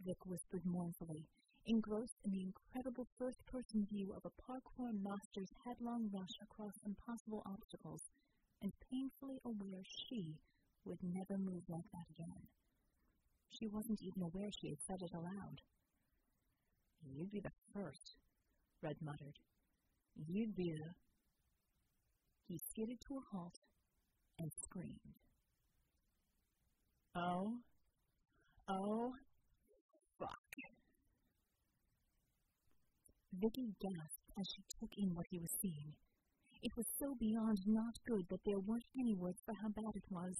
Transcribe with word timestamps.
Vic 0.00 0.18
whispered 0.26 0.64
mournfully, 0.64 1.26
engrossed 1.66 2.18
in 2.24 2.32
the 2.32 2.42
incredible 2.42 3.06
first 3.18 3.44
person 3.46 3.86
view 3.90 4.12
of 4.12 4.24
a 4.24 4.42
parkour 4.42 4.92
master's 4.92 5.52
headlong 5.64 6.10
rush 6.12 6.36
across 6.42 6.74
impossible 6.84 7.42
obstacles, 7.46 8.02
and 8.62 8.72
painfully 8.90 9.38
aware 9.44 9.82
she 9.84 10.36
would 10.84 10.98
never 11.02 11.38
move 11.38 11.62
like 11.68 11.90
that 11.92 12.06
again. 12.10 12.48
She 13.48 13.66
wasn't 13.68 14.02
even 14.02 14.22
aware 14.22 14.50
she 14.50 14.68
had 14.68 14.82
said 14.86 15.02
it 15.02 15.14
aloud. 15.14 15.60
You'd 17.02 17.30
be 17.30 17.40
the 17.40 17.52
first, 17.72 18.16
Red 18.82 18.96
muttered. 19.00 19.38
You'd 20.16 20.54
be 20.54 20.72
the. 20.74 20.94
He 22.48 22.58
skidded 22.58 22.98
to 23.08 23.16
a 23.16 23.36
halt 23.36 23.58
and 24.38 24.50
screamed. 24.62 25.18
Oh, 27.14 27.54
oh, 28.68 29.12
Vicky 33.40 33.74
gasped 33.80 34.30
as 34.38 34.46
she 34.46 34.62
took 34.78 34.90
in 34.96 35.14
what 35.14 35.26
he 35.30 35.38
was 35.38 35.50
seeing. 35.60 35.94
It 36.62 36.76
was 36.76 36.86
so 36.98 37.14
beyond 37.18 37.66
not 37.66 37.98
good 38.06 38.28
that 38.30 38.44
there 38.44 38.60
weren't 38.60 38.86
any 38.98 39.14
words 39.14 39.42
for 39.44 39.54
how 39.54 39.68
bad 39.68 39.96
it 39.96 40.10
was. 40.10 40.36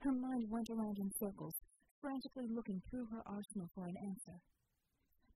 Her 0.00 0.12
mind 0.12 0.50
went 0.50 0.68
around 0.68 0.98
in 0.98 1.10
circles, 1.18 1.54
frantically 2.00 2.46
looking 2.46 2.82
through 2.82 3.06
her 3.06 3.22
arsenal 3.26 3.70
for 3.74 3.86
an 3.86 3.96
answer. 3.96 4.38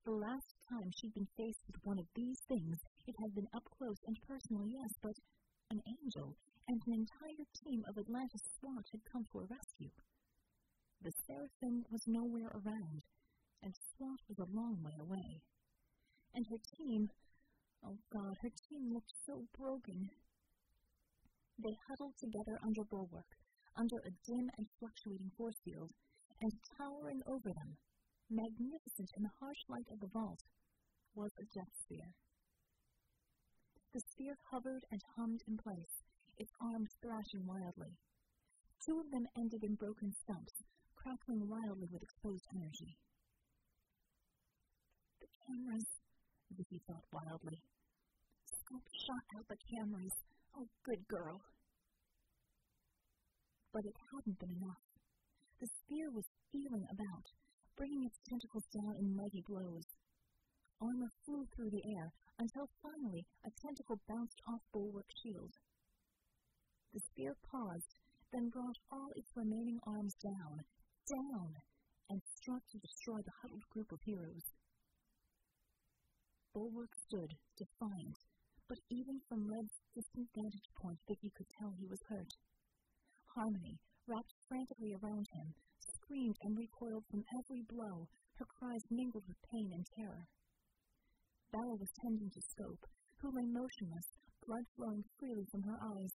The 0.04 0.12
last 0.12 0.54
time 0.68 0.90
she'd 0.92 1.14
been 1.14 1.28
faced 1.36 1.64
with 1.66 1.84
one 1.84 1.98
of 1.98 2.06
these 2.14 2.40
things, 2.48 2.78
it 3.06 3.16
had 3.18 3.34
been 3.34 3.48
up 3.54 3.64
close 3.78 3.98
and 4.06 4.20
personal, 4.28 4.68
yes, 4.68 4.92
but 5.00 5.16
an 5.70 5.80
angel 5.88 6.36
and 6.68 6.82
an 6.86 6.92
entire 6.92 7.48
team 7.64 7.84
of 7.88 7.96
Atlantis 7.96 8.42
SWAT 8.60 8.84
had 8.92 9.04
come 9.10 9.24
to 9.32 9.38
her 9.38 9.46
rescue. 9.46 9.90
The 11.00 11.12
Seraphim 11.26 11.84
was 11.90 12.06
nowhere 12.06 12.52
around, 12.52 13.04
and 13.62 13.74
SWAT 13.74 14.20
was 14.28 14.38
a 14.38 14.52
long 14.52 14.82
way 14.82 14.96
away 15.00 15.40
and 16.34 16.46
her 16.50 16.58
team. 16.76 17.08
Oh 17.84 17.98
God, 18.12 18.36
her 18.42 18.50
team 18.68 18.92
looked 18.92 19.12
so 19.26 19.44
broken. 19.56 20.10
They 21.58 21.76
huddled 21.86 22.14
together 22.18 22.58
under 22.62 22.82
bulwark, 22.84 23.38
under 23.76 23.98
a 23.98 24.10
dim 24.26 24.50
and 24.58 24.66
fluctuating 24.78 25.30
force 25.36 25.60
field, 25.64 25.90
and 26.40 26.52
towering 26.76 27.22
over 27.26 27.52
them, 27.52 27.76
magnificent 28.28 29.10
in 29.16 29.22
the 29.22 29.36
harsh 29.38 29.62
light 29.68 29.86
of 29.92 30.00
the 30.00 30.10
vault, 30.12 30.40
was 31.14 31.30
a 31.38 31.46
jet 31.54 31.70
sphere. 31.84 32.10
The 33.92 34.00
sphere 34.00 34.36
hovered 34.50 34.82
and 34.90 35.00
hummed 35.16 35.42
in 35.46 35.56
place, 35.56 36.02
its 36.36 36.50
arms 36.60 36.90
thrashing 37.00 37.46
wildly. 37.46 37.94
Two 38.84 38.98
of 38.98 39.10
them 39.10 39.26
ended 39.38 39.62
in 39.62 39.76
broken 39.76 40.12
stumps, 40.12 40.64
crackling 40.96 41.48
wildly 41.48 41.86
with 41.92 42.02
exposed 42.02 42.46
energy. 42.52 42.98
The 45.20 45.28
cameras 45.46 45.86
Vicky 46.56 46.80
thought 46.86 47.02
wildly. 47.10 47.58
Scope 48.46 48.86
shot 49.06 49.24
out 49.34 49.46
the 49.50 49.58
cameras. 49.66 50.14
Oh, 50.54 50.68
good 50.86 51.02
girl. 51.08 51.42
But 53.72 53.84
it 53.84 53.96
hadn't 54.14 54.38
been 54.38 54.54
enough. 54.62 54.84
The 55.60 55.66
sphere 55.66 56.10
was 56.14 56.30
feeling 56.52 56.86
about, 56.90 57.26
bringing 57.76 58.06
its 58.06 58.22
tentacles 58.28 58.66
down 58.70 58.94
in 59.02 59.16
mighty 59.16 59.42
blows. 59.46 59.88
Armor 60.80 61.10
flew 61.26 61.42
through 61.50 61.70
the 61.70 61.82
air 61.98 62.12
until 62.38 62.70
finally 62.82 63.26
a 63.42 63.50
tentacle 63.58 63.98
bounced 64.06 64.38
off 64.46 64.62
Bulwark 64.72 65.10
shield. 65.22 65.54
The 66.92 67.00
sphere 67.00 67.34
paused, 67.50 67.94
then 68.30 68.50
brought 68.50 68.78
all 68.90 69.10
its 69.16 69.30
remaining 69.34 69.78
arms 69.86 70.14
down, 70.22 70.62
down, 71.10 71.50
and 72.10 72.20
struck 72.38 72.62
to 72.70 72.78
destroy 72.78 73.18
the 73.22 73.38
huddled 73.42 73.66
group 73.70 73.90
of 73.90 73.98
heroes 74.06 74.46
bulwark 76.54 76.94
stood, 76.94 77.34
defiant, 77.58 78.16
but 78.68 78.78
even 78.88 79.20
from 79.28 79.50
Red's 79.50 79.74
distant 79.92 80.28
vantage 80.34 80.70
point, 80.80 80.98
Vicky 81.08 81.32
could 81.34 81.50
tell 81.58 81.74
he 81.76 81.86
was 81.90 82.00
hurt. 82.08 82.32
Harmony, 83.34 83.76
wrapped 84.06 84.32
frantically 84.48 84.94
around 84.94 85.26
him, 85.34 85.52
screamed 85.80 86.38
and 86.42 86.56
recoiled 86.56 87.04
from 87.10 87.24
every 87.34 87.62
blow, 87.68 88.06
her 88.38 88.46
cries 88.46 88.86
mingled 88.90 89.24
with 89.26 89.50
pain 89.50 89.72
and 89.74 89.84
terror. 89.98 90.26
Bella 91.50 91.74
was 91.74 91.90
tending 92.00 92.30
to 92.30 92.40
Scope, 92.40 92.86
who 93.18 93.34
lay 93.34 93.46
motionless, 93.46 94.06
blood 94.46 94.64
flowing 94.76 95.04
freely 95.18 95.46
from 95.50 95.62
her 95.62 95.78
eyes. 95.82 96.14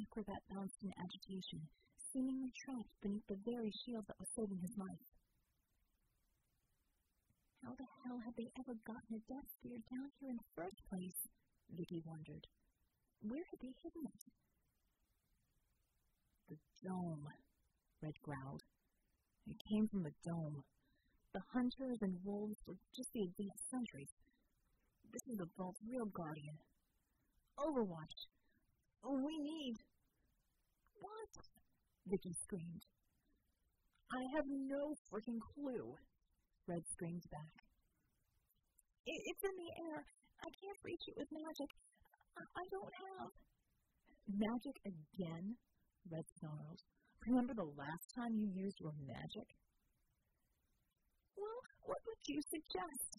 Acrobat 0.00 0.42
bounced 0.48 0.80
in 0.82 0.92
agitation, 0.96 1.68
seemingly 2.12 2.52
trapped 2.64 2.94
beneath 3.02 3.26
the 3.28 3.42
very 3.44 3.72
shield 3.84 4.06
that 4.08 4.18
was 4.18 4.28
saving 4.34 4.60
his 4.60 4.76
life. 4.78 5.09
How 7.62 7.74
the 7.76 7.88
hell 8.04 8.18
had 8.24 8.34
they 8.36 8.48
ever 8.58 8.74
gotten 8.86 9.16
a 9.16 9.20
Death 9.28 9.48
Sphere 9.58 9.84
down 9.92 10.08
here 10.18 10.30
in 10.30 10.36
the 10.36 10.52
first 10.56 10.80
place? 10.88 11.28
Vicky 11.70 12.02
wondered. 12.06 12.46
Where 13.20 13.44
had 13.50 13.60
they 13.60 13.74
hidden 13.82 14.08
it? 14.08 14.22
The 16.48 16.56
dome, 16.82 17.28
Red 18.02 18.16
growled. 18.22 18.62
It 19.46 19.56
came 19.68 19.88
from 19.88 20.02
the 20.02 20.16
dome. 20.24 20.64
The 21.32 21.42
hunters 21.52 21.98
and 22.00 22.24
wolves 22.24 22.56
were 22.66 22.78
just 22.96 23.12
the 23.12 23.22
advanced 23.22 23.70
sentries. 23.70 24.10
This 25.12 25.22
is 25.30 25.36
the 25.38 25.50
vault's 25.56 25.80
real 25.86 26.06
guardian. 26.06 26.58
Overwatch. 27.58 28.26
Oh, 29.04 29.20
we 29.20 29.38
need. 29.38 29.76
What? 30.98 31.44
Vicky 32.06 32.32
screamed. 32.42 32.84
I 34.12 34.22
have 34.34 34.46
no 34.48 34.94
freaking 35.12 35.38
clue. 35.54 35.94
Red 36.68 36.84
screams 36.92 37.26
back. 37.30 37.52
It's 39.06 39.44
in 39.44 39.56
the 39.56 39.72
air. 39.90 40.04
I 40.40 40.50
can't 40.54 40.80
reach 40.84 41.02
it 41.08 41.16
with 41.16 41.28
magic. 41.32 41.70
I 42.36 42.64
don't 42.70 42.94
have. 42.94 43.32
Magic 44.30 44.76
again? 44.86 45.56
Red 46.08 46.24
snarled. 46.38 46.80
Remember 47.26 47.52
the 47.52 47.74
last 47.76 48.06
time 48.16 48.32
you 48.38 48.48
used 48.54 48.80
your 48.80 48.94
magic? 49.04 49.48
Well, 51.36 51.60
what 51.84 52.00
would 52.06 52.22
you 52.28 52.40
suggest? 52.48 53.10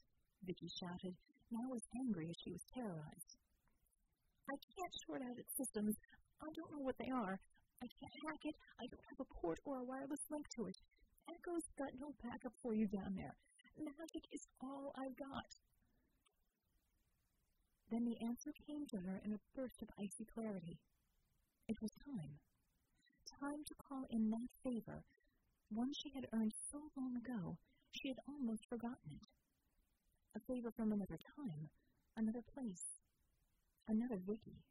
Vicky 0.41 0.70
shouted, 0.79 1.14
now 1.52 1.70
as 1.76 1.85
angry 2.02 2.29
as 2.32 2.37
she 2.41 2.55
was 2.55 2.66
terrorized. 2.73 3.32
I 4.49 4.58
can't 4.58 4.96
short 5.05 5.22
out 5.22 5.37
its 5.37 5.53
systems. 5.53 5.94
I 6.41 6.49
don't 6.58 6.72
know 6.73 6.82
what 6.82 6.97
they 6.97 7.11
are. 7.14 7.37
I 7.84 7.87
can't 7.87 8.17
hack 8.26 8.41
it. 8.46 8.55
I 8.82 8.85
don't 8.90 9.09
have 9.14 9.22
a 9.22 9.34
port 9.37 9.59
or 9.66 9.82
a 9.82 9.85
wireless 9.85 10.26
link 10.34 10.46
to 10.58 10.66
it. 10.66 10.78
Echo's 11.29 11.60
got 11.81 11.97
no 11.99 12.13
backup 12.22 12.53
for 12.61 12.75
you 12.75 12.85
down 12.85 13.16
there. 13.17 13.33
Magic 13.81 14.29
is 14.31 14.45
all 14.61 14.93
I've 14.93 15.17
got. 15.17 15.57
Then 17.89 18.05
the 18.05 18.22
answer 18.22 18.51
came 18.53 18.85
to 18.87 18.97
her 18.97 19.19
in 19.25 19.33
a 19.33 19.41
burst 19.55 19.81
of 19.81 19.89
icy 19.97 20.25
clarity. 20.29 20.78
It 21.67 21.81
was 21.81 21.89
time. 22.05 22.37
Time 23.25 23.66
to 23.66 23.73
call 23.81 24.05
in 24.11 24.29
that 24.29 24.53
favor, 24.63 25.01
one 25.73 25.91
she 25.93 26.11
had 26.13 26.28
earned 26.31 26.53
so 26.72 26.78
long 26.95 27.17
ago 27.17 27.57
she 27.89 28.09
had 28.09 28.22
almost 28.29 28.69
forgotten 28.69 29.17
it. 29.17 29.27
A 30.35 30.39
favor 30.39 30.69
from 30.69 30.91
another 30.93 31.17
time, 31.35 31.69
another 32.16 32.43
place, 32.53 33.01
another 33.87 34.19
Vicky. 34.22 34.61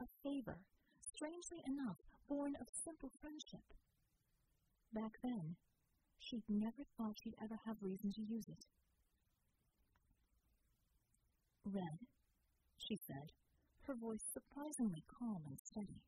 A 0.00 0.06
favor, 0.24 0.58
strangely 1.00 1.62
enough, 1.66 1.98
born 2.28 2.56
of 2.60 2.66
simple 2.84 3.10
friendship. 3.20 3.64
Back 4.92 5.12
then, 5.22 5.54
she'd 6.20 6.44
never 6.48 6.84
thought 6.96 7.18
she'd 7.22 7.34
ever 7.42 7.56
have 7.64 7.76
reason 7.82 8.12
to 8.12 8.20
use 8.22 8.46
it. 8.48 8.66
Red, 11.64 11.98
she 12.78 12.96
said, 13.06 13.32
her 13.86 13.94
voice 13.94 14.24
surprisingly 14.32 15.02
calm 15.18 15.42
and 15.46 15.58
steady. 15.64 16.02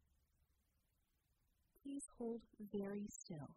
Please 1.82 2.05
hold 2.19 2.43
very 2.73 3.06
still. 3.09 3.56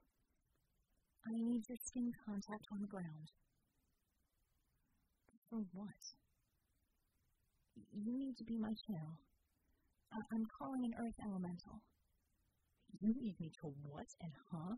I 1.25 1.31
need 1.33 1.67
your 1.67 1.77
skin 1.83 2.13
contact 2.25 2.65
on 2.71 2.81
the 2.81 2.87
ground. 2.87 3.31
For 5.49 5.57
what? 5.73 6.15
You 7.93 8.17
need 8.17 8.37
to 8.37 8.43
be 8.43 8.57
my 8.57 8.73
channel. 8.87 9.19
I- 10.11 10.25
I'm 10.31 10.45
calling 10.45 10.85
an 10.85 10.95
Earth 10.99 11.19
Elemental. 11.19 11.81
You 12.99 13.13
need 13.13 13.39
me 13.39 13.49
to 13.61 13.67
what 13.67 14.07
and 14.21 14.33
huh? 14.51 14.75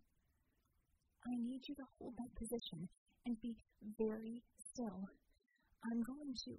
I 1.27 1.35
need 1.35 1.67
you 1.67 1.75
to 1.75 1.91
hold 1.99 2.15
that 2.15 2.31
position 2.39 2.87
and 3.25 3.35
be 3.41 3.55
very 3.99 4.41
still. 4.71 5.11
I'm 5.83 6.01
going 6.01 6.31
to. 6.47 6.55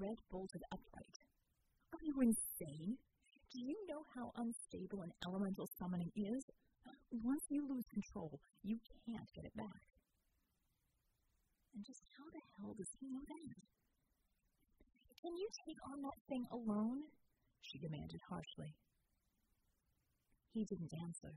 Red 0.00 0.16
bolted 0.32 0.64
upright. 0.72 1.18
Are 1.92 2.00
you 2.00 2.16
insane? 2.24 2.96
Do 3.52 3.60
you 3.60 3.76
know 3.86 4.02
how 4.16 4.32
unstable 4.40 5.02
an 5.04 5.12
elemental 5.20 5.68
summoning 5.78 6.10
is? 6.16 6.42
Once 7.12 7.44
you 7.50 7.68
lose 7.68 7.84
control, 7.92 8.40
you 8.62 8.80
can't 9.04 9.28
get 9.36 9.44
it 9.44 9.54
back. 9.54 9.84
And 11.76 11.84
just 11.84 12.02
how 12.16 12.24
the 12.32 12.40
hell 12.56 12.72
does 12.72 12.90
he 12.98 13.06
know 13.12 13.22
that? 13.28 13.60
Can 15.20 15.36
you 15.36 15.48
take 15.66 15.78
on 15.92 16.00
that 16.02 16.20
thing 16.28 16.46
alone? 16.50 17.04
She 17.60 17.78
demanded 17.78 18.20
harshly. 18.28 18.72
He 20.52 20.64
didn't 20.64 20.92
answer. 20.94 21.36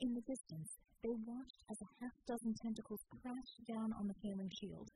In 0.00 0.14
the 0.14 0.20
distance, 0.20 0.78
they 1.02 1.14
watched 1.26 1.64
as 1.68 1.78
a 1.82 1.92
half 2.00 2.14
dozen 2.24 2.54
tentacles 2.54 3.00
crashed 3.10 3.64
down 3.66 3.92
on 3.92 4.06
the 4.06 4.14
failing 4.22 4.50
shield. 4.50 4.88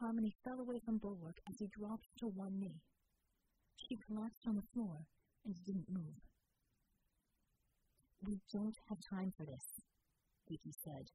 Harmony 0.00 0.34
fell 0.42 0.58
away 0.58 0.80
from 0.84 0.98
Bulwark 0.98 1.38
as 1.48 1.54
he 1.60 1.68
dropped 1.78 2.08
to 2.18 2.26
one 2.26 2.58
knee. 2.58 2.82
She 3.76 3.96
collapsed 4.06 4.42
on 4.48 4.56
the 4.56 4.66
floor 4.74 5.06
and 5.44 5.54
didn't 5.64 5.88
move. 5.88 6.18
We 8.26 8.40
don't 8.52 8.76
have 8.88 8.98
time 9.10 9.32
for 9.36 9.46
this, 9.46 9.66
Vicky 10.48 10.72
said, 10.82 11.06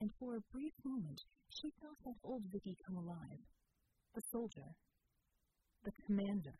and 0.00 0.10
for 0.18 0.36
a 0.36 0.44
brief 0.52 0.74
moment 0.84 1.22
she 1.48 1.70
felt 1.80 1.96
that 2.04 2.20
old 2.22 2.42
Vicky 2.52 2.76
come 2.84 2.96
alive. 2.96 3.40
The 4.14 4.22
soldier. 4.30 4.76
The 5.84 5.92
commander. 6.04 6.58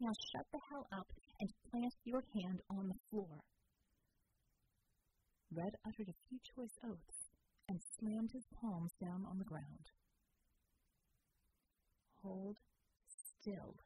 Now 0.00 0.12
shut 0.32 0.46
the 0.52 0.60
hell 0.70 0.86
up 0.90 1.08
and 1.40 1.50
plant 1.70 1.94
your 2.04 2.22
hand 2.34 2.60
on 2.70 2.88
the 2.88 3.00
floor. 3.10 3.40
Red 5.54 5.76
uttered 5.86 6.08
a 6.08 6.20
few 6.28 6.38
choice 6.42 6.78
oaths 6.82 7.30
and 7.68 7.80
slammed 7.80 8.32
his 8.32 8.46
palms 8.60 8.92
down 9.00 9.24
on 9.28 9.38
the 9.38 9.44
ground. 9.44 9.94
Hold 12.22 12.56
still. 13.06 13.76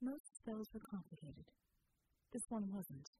Most 0.00 0.36
spells 0.36 0.68
were 0.72 0.80
complicated. 0.80 1.46
This 2.32 2.44
one 2.48 2.70
wasn't. 2.70 3.10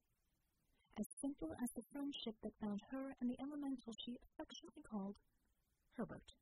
As 0.99 1.07
simple 1.21 1.57
as 1.63 1.71
the 1.75 1.83
friendship 1.91 2.37
that 2.43 2.61
bound 2.61 2.83
her 2.91 3.17
and 3.21 3.29
the 3.29 3.41
elemental 3.41 3.95
she 3.99 4.19
affectionately 4.23 4.83
called 4.83 5.17
Herbert. 5.97 6.35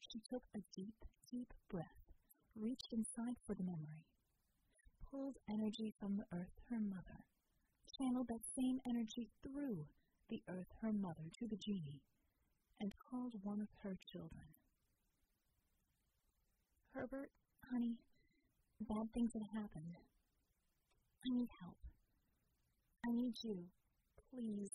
She 0.00 0.18
took 0.18 0.42
a 0.54 0.62
deep, 0.74 1.04
deep 1.30 1.52
breath, 1.70 2.10
reached 2.56 2.92
inside 2.92 3.36
for 3.46 3.54
the 3.54 3.64
memory, 3.64 4.06
pulled 5.10 5.36
energy 5.48 5.92
from 6.00 6.16
the 6.16 6.26
earth, 6.32 6.58
her 6.70 6.80
mother, 6.80 7.22
channeled 7.98 8.28
that 8.28 8.44
same 8.56 8.80
energy 8.88 9.30
through 9.42 9.86
the 10.28 10.42
earth, 10.48 10.70
her 10.82 10.92
mother, 10.92 11.30
to 11.38 11.46
the 11.46 11.56
genie, 11.56 12.02
and 12.80 12.92
called 13.10 13.34
one 13.42 13.60
of 13.60 13.68
her 13.82 13.96
children. 14.10 14.54
Herbert, 16.94 17.30
honey, 17.70 17.98
bad 18.80 19.12
things 19.12 19.32
have 19.34 19.62
happened. 19.62 19.96
I 21.26 21.30
need 21.34 21.48
help. 21.60 21.78
I 23.04 23.12
need 23.12 23.34
you. 23.42 23.66
Please. 24.30 24.72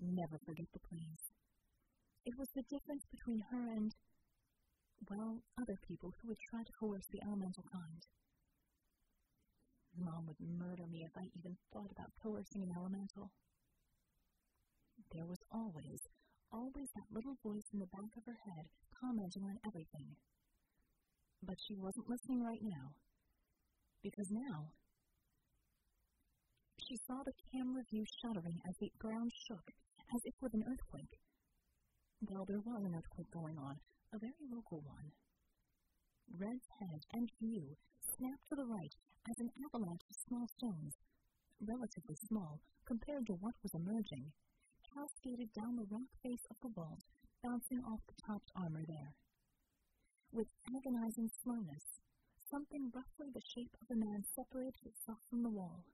Never 0.00 0.38
forget 0.44 0.66
the 0.72 0.80
please. 0.80 1.22
It 2.24 2.34
was 2.38 2.48
the 2.54 2.62
difference 2.62 3.04
between 3.10 3.42
her 3.50 3.70
and, 3.72 3.94
well, 5.08 5.42
other 5.60 5.78
people 5.86 6.12
who 6.20 6.28
would 6.28 6.40
try 6.50 6.62
to 6.62 6.72
coerce 6.78 7.06
the 7.10 7.22
elemental 7.22 7.64
kind. 7.72 8.02
Mom 9.96 10.26
would 10.26 10.40
murder 10.40 10.86
me 10.86 11.04
if 11.04 11.12
I 11.16 11.28
even 11.36 11.56
thought 11.72 11.92
about 11.92 12.16
coercing 12.22 12.62
an 12.62 12.72
elemental. 12.76 13.30
There 15.12 15.26
was 15.26 15.40
always, 15.50 16.00
always 16.50 16.88
that 16.94 17.12
little 17.12 17.36
voice 17.44 17.68
in 17.72 17.80
the 17.80 17.92
back 17.92 18.16
of 18.16 18.24
her 18.24 18.38
head 18.48 18.66
commenting 19.00 19.44
on 19.44 19.58
everything. 19.66 20.16
But 21.42 21.60
she 21.60 21.74
wasn't 21.74 22.08
listening 22.08 22.42
right 22.42 22.62
now. 22.62 22.94
Because 24.02 24.30
now, 24.30 24.72
she 26.80 26.96
saw 26.96 27.22
the 27.22 27.36
camera 27.52 27.82
view 27.90 28.04
shuddering 28.20 28.60
as 28.68 28.76
the 28.80 28.90
ground 28.98 29.32
shook, 29.46 29.70
as 30.14 30.22
if 30.24 30.34
with 30.40 30.54
an 30.54 30.64
earthquake. 30.66 31.18
Well, 32.22 32.44
there 32.46 32.60
was 32.60 32.82
an 32.84 32.94
earthquake 32.94 33.30
going 33.30 33.58
on, 33.58 33.76
a 34.12 34.18
very 34.18 34.46
local 34.50 34.80
one. 34.80 35.12
Red's 36.30 36.68
head 36.80 37.02
and 37.12 37.28
view 37.40 37.76
snapped 38.00 38.48
to 38.48 38.56
the 38.56 38.66
right 38.66 38.94
as 39.30 39.38
an 39.38 39.50
avalanche 39.64 40.02
of 40.10 40.16
small 40.16 40.48
stones, 40.48 40.96
relatively 41.60 42.16
small 42.16 42.60
compared 42.84 43.26
to 43.26 43.34
what 43.34 43.54
was 43.62 43.74
emerging, 43.74 44.32
cascaded 44.82 45.52
down 45.52 45.76
the 45.76 45.86
rock 45.90 46.10
face 46.22 46.46
of 46.50 46.56
the 46.62 46.68
vault, 46.68 47.04
bouncing 47.42 47.80
off 47.84 48.00
the 48.06 48.20
topped 48.26 48.50
armor 48.56 48.84
there. 48.86 49.14
With 50.32 50.48
agonizing 50.74 51.30
slowness, 51.42 52.00
something 52.50 52.90
roughly 52.94 53.30
the 53.32 53.40
shape 53.40 53.76
of 53.80 53.90
a 53.90 53.98
man 53.98 54.24
separated 54.24 54.86
itself 54.86 55.18
from 55.30 55.42
the 55.42 55.50
wall, 55.50 55.84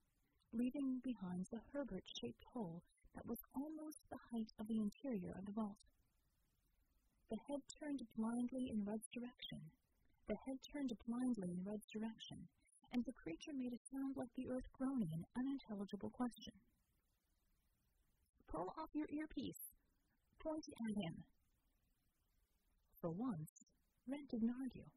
leaving 0.53 1.01
behind 1.05 1.47
the 1.51 1.61
Herbert-shaped 1.73 2.45
hole 2.53 2.83
that 3.15 3.27
was 3.27 3.39
almost 3.55 3.99
the 4.11 4.19
height 4.33 4.53
of 4.59 4.69
the 4.69 4.79
interior 4.81 5.35
of 5.37 5.45
the 5.45 5.53
vault. 5.53 5.77
The 7.31 7.37
head 7.49 7.61
turned 7.69 8.03
blindly 8.17 8.71
in 8.71 8.85
Red's 8.85 9.09
direction. 9.13 9.71
The 10.29 10.37
head 10.47 10.59
turned 10.63 10.97
blindly 11.07 11.51
in 11.51 11.65
Red's 11.65 11.87
direction, 11.87 12.49
and 12.93 13.05
the 13.05 13.13
creature 13.13 13.53
made 13.53 13.73
a 13.73 13.87
sound 13.93 14.17
like 14.17 14.33
the 14.37 14.49
earth 14.49 14.69
groaning 14.73 15.13
an 15.13 15.25
unintelligible 15.37 16.11
question. 16.11 16.53
Pull 18.49 18.73
off 18.79 18.89
your 18.95 19.09
earpiece. 19.13 19.61
Point 20.41 20.65
at 20.73 20.95
him. 20.97 21.25
For 23.01 23.11
once, 23.11 23.51
Red 24.09 24.27
didn't 24.31 24.55
argue. 24.61 24.89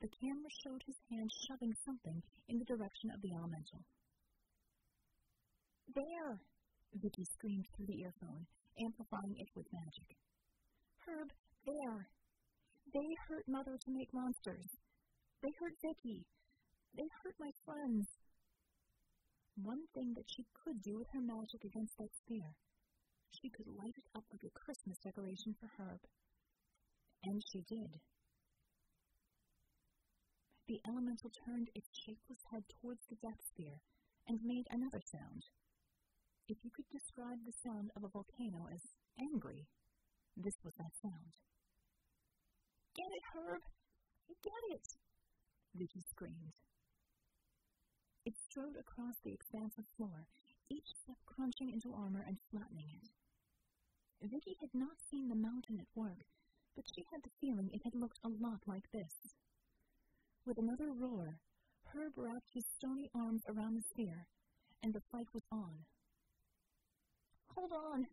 The 0.00 0.12
camera 0.20 0.50
showed 0.62 0.82
his 0.84 0.98
hand 1.10 1.30
shoving 1.46 1.72
something 1.84 2.22
in 2.48 2.58
the 2.58 2.68
direction 2.68 3.10
of 3.14 3.22
the 3.22 3.32
elemental. 3.32 3.80
There! 5.94 6.42
Vicky 6.94 7.24
screamed 7.24 7.66
through 7.72 7.86
the 7.86 8.00
earphone, 8.02 8.46
amplifying 8.78 9.36
it 9.38 9.48
with 9.54 9.72
magic. 9.72 10.16
Herb, 11.06 11.30
there! 11.64 12.08
They 12.92 13.16
hurt 13.28 13.48
Mother 13.48 13.78
to 13.78 13.90
make 13.90 14.12
monsters. 14.12 14.68
They 15.42 15.52
hurt 15.58 15.74
Vicky. 15.80 16.26
They 16.96 17.08
hurt 17.22 17.34
my 17.40 17.50
friends. 17.64 18.08
One 19.56 19.88
thing 19.94 20.14
that 20.14 20.28
she 20.28 20.46
could 20.52 20.82
do 20.82 20.98
with 20.98 21.08
her 21.12 21.20
magic 21.20 21.64
against 21.64 21.96
that 21.98 22.14
sphere, 22.14 22.56
she 23.30 23.48
could 23.48 23.66
light 23.66 23.96
it 23.96 24.08
up 24.14 24.24
like 24.32 24.44
a 24.44 24.58
Christmas 24.58 24.98
decoration 24.98 25.54
for 25.58 25.70
Herb. 25.78 26.00
And 27.24 27.42
she 27.42 27.62
did. 27.62 28.00
The 30.68 30.80
elemental 30.86 31.30
turned 31.30 31.70
its 31.74 31.88
shapeless 31.92 32.44
head 32.50 32.64
towards 32.68 33.00
the 33.08 33.16
death 33.16 33.40
sphere 33.48 33.80
and 34.28 34.40
made 34.44 34.66
another 34.70 35.00
sound. 35.00 35.44
If 36.48 36.58
you 36.62 36.70
could 36.70 36.88
describe 36.90 37.44
the 37.44 37.52
sound 37.52 37.90
of 37.96 38.04
a 38.04 38.08
volcano 38.08 38.68
as 38.72 38.82
angry, 39.18 39.68
this 40.36 40.56
was 40.64 40.74
that 40.78 40.92
sound. 41.00 41.32
Get 42.94 43.08
it, 43.12 43.22
Herb! 43.34 43.62
Get 44.42 44.76
it! 44.76 44.86
Vicky 45.74 46.02
screamed. 46.08 46.52
Strode 48.52 48.76
across 48.76 49.16
the 49.24 49.32
expansive 49.32 49.86
floor, 49.96 50.26
each 50.68 50.92
step 51.02 51.16
crunching 51.24 51.70
into 51.70 51.94
armor 51.94 52.22
and 52.28 52.36
flattening 52.50 52.90
it. 53.00 53.08
Vicky 54.20 54.58
had 54.60 54.68
not 54.74 55.00
seen 55.00 55.30
the 55.30 55.34
mountain 55.34 55.80
at 55.80 55.88
work, 55.94 56.28
but 56.76 56.84
she 56.94 57.06
had 57.10 57.22
the 57.22 57.32
feeling 57.40 57.70
it 57.72 57.80
had 57.82 57.94
looked 57.94 58.18
a 58.22 58.28
lot 58.28 58.60
like 58.66 58.92
this. 58.92 59.32
With 60.44 60.58
another 60.58 60.92
roar, 60.92 61.40
Herb 61.94 62.12
wrapped 62.14 62.50
his 62.52 62.66
stony 62.76 63.08
arms 63.14 63.40
around 63.48 63.74
the 63.74 63.88
sphere, 63.88 64.26
and 64.82 64.92
the 64.92 65.00
fight 65.10 65.28
was 65.32 65.44
on. 65.50 65.86
Hold 67.56 67.72
on! 67.72 68.06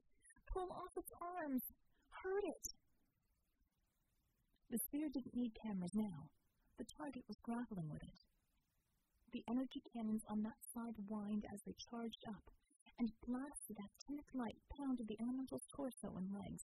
Pull 0.47 0.71
off 0.71 0.95
its 0.95 1.11
arms! 1.19 1.63
Hurt 2.23 2.45
it! 2.45 2.69
The 4.69 4.77
sphere 4.77 5.09
didn't 5.09 5.35
need 5.35 5.59
cameras 5.61 5.93
now. 5.93 6.29
The 6.77 6.85
target 6.85 7.25
was 7.27 7.43
grappling 7.43 7.89
with 7.89 8.03
it. 8.03 8.28
The 9.31 9.43
energy 9.47 9.81
cannons 9.93 10.23
on 10.27 10.41
that 10.43 10.57
side 10.73 10.95
whined 11.07 11.45
as 11.53 11.61
they 11.61 11.75
charged 11.77 12.25
up, 12.27 12.49
and 12.97 13.11
blasts 13.25 13.69
of 13.69 13.77
actinic 13.77 14.25
light 14.33 14.57
pounded 14.75 15.07
the 15.07 15.19
elemental's 15.21 15.67
torso 15.67 16.15
and 16.17 16.33
legs. 16.33 16.63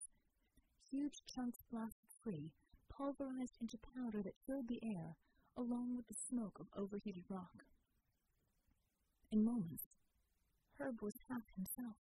Huge 0.90 1.22
chunks 1.28 1.60
blasted 1.70 2.10
free, 2.24 2.54
pulverized 2.90 3.58
into 3.62 3.78
powder 3.78 4.24
that 4.24 4.42
filled 4.48 4.68
the 4.68 4.84
air, 4.84 5.16
along 5.56 5.96
with 5.96 6.08
the 6.08 6.16
smoke 6.28 6.60
of 6.60 6.68
overheated 6.76 7.26
rock. 7.30 7.66
In 9.32 9.46
moments, 9.46 9.84
Herb 10.80 11.02
was 11.02 11.16
half 11.30 11.44
himself. 11.56 11.98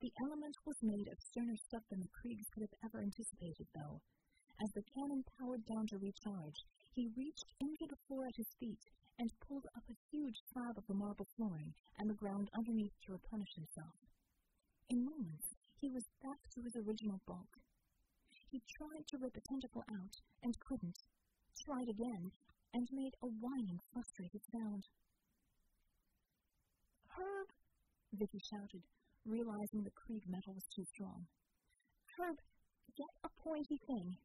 The 0.00 0.12
element 0.20 0.56
was 0.66 0.82
made 0.82 1.08
of 1.08 1.20
sterner 1.20 1.56
stuff 1.56 1.82
than 1.88 2.00
the 2.00 2.08
Kriegs 2.08 2.50
could 2.50 2.62
have 2.62 2.74
ever 2.84 3.00
anticipated, 3.00 3.68
though. 3.74 4.02
As 4.60 4.70
the 4.72 4.82
cannon 4.82 5.24
powered 5.38 5.64
down 5.64 5.86
to 5.88 5.98
recharge, 5.98 6.64
He 6.94 7.08
reached 7.16 7.54
into 7.58 7.86
the 7.88 7.96
floor 8.06 8.26
at 8.26 8.36
his 8.36 8.52
feet 8.60 8.84
and 9.18 9.32
pulled 9.40 9.66
up 9.74 9.84
a 9.88 9.96
huge 10.10 10.36
slab 10.52 10.76
of 10.76 10.86
the 10.86 10.94
marble 10.94 11.26
flooring 11.36 11.72
and 11.98 12.08
the 12.08 12.14
ground 12.14 12.50
underneath 12.54 12.92
to 13.06 13.12
replenish 13.12 13.54
himself. 13.54 13.96
In 14.90 15.04
moments, 15.04 15.54
he 15.80 15.88
was 15.88 16.04
back 16.22 16.38
to 16.54 16.60
his 16.60 16.76
original 16.76 17.20
bulk. 17.26 17.56
He 18.50 18.60
tried 18.76 19.06
to 19.08 19.16
rip 19.16 19.36
a 19.36 19.40
tentacle 19.40 19.84
out 19.90 20.20
and 20.42 20.60
couldn't, 20.60 20.98
tried 21.64 21.88
again, 21.88 22.32
and 22.74 22.88
made 22.92 23.14
a 23.22 23.26
whining, 23.26 23.80
frustrated 23.92 24.42
sound. 24.52 24.84
Herb! 27.16 27.48
Vicky 28.12 28.40
shouted, 28.50 28.84
realizing 29.24 29.82
the 29.82 29.96
Krieg 29.96 30.28
metal 30.28 30.52
was 30.52 30.68
too 30.74 30.84
strong. 30.84 31.26
Herb, 32.18 32.36
get 32.96 33.08
a 33.24 33.30
pointy 33.42 33.80
thing. 33.86 34.16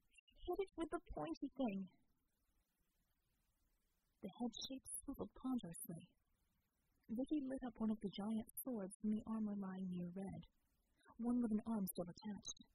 Hit 0.45 0.59
it 0.59 0.69
with 0.75 0.89
the 0.91 0.99
pointy 1.13 1.49
thing. 1.57 1.87
The 4.23 4.29
head 4.29 4.51
shape 4.67 4.83
swiveled 5.03 5.29
ponderously. 5.35 6.09
Vicky 7.09 7.41
lit 7.41 7.63
up 7.63 7.73
one 7.77 7.91
of 7.91 8.01
the 8.01 8.09
giant 8.09 8.47
swords 8.63 8.97
from 8.99 9.11
the 9.11 9.23
armor 9.27 9.53
lying 9.55 9.87
near 9.91 10.09
Red, 10.15 10.43
one 11.17 11.41
with 11.41 11.51
an 11.51 11.61
arm 11.65 11.85
still 11.87 12.09
attached. 12.09 12.65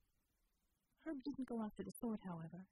Herb 1.05 1.23
didn't 1.25 1.49
go 1.49 1.63
after 1.63 1.83
the 1.83 1.93
sword, 2.01 2.21
however. 2.25 2.65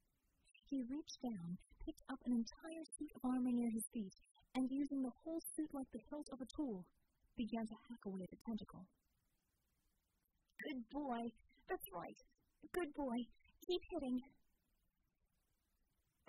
He 0.70 0.86
reached 0.88 1.20
down, 1.20 1.58
picked 1.84 2.02
up 2.08 2.20
an 2.24 2.32
entire 2.32 2.84
suit 2.96 3.10
of 3.16 3.24
armor 3.24 3.50
near 3.50 3.70
his 3.70 3.84
feet, 3.92 4.14
and 4.54 4.70
using 4.70 5.02
the 5.02 5.16
whole 5.22 5.42
suit 5.56 5.74
like 5.74 5.90
the 5.92 6.02
hilt 6.08 6.28
of 6.32 6.40
a 6.40 6.46
tool, 6.46 6.86
began 7.36 7.66
to 7.66 7.74
hack 7.88 8.06
away 8.06 8.22
at 8.22 8.30
the 8.30 8.36
tentacle. 8.46 8.86
Good 10.62 10.88
boy. 10.90 11.32
That's 11.68 11.88
right. 11.92 12.18
Good 12.72 12.94
boy. 12.94 13.26
Keep 13.66 13.82
hitting. 13.90 14.20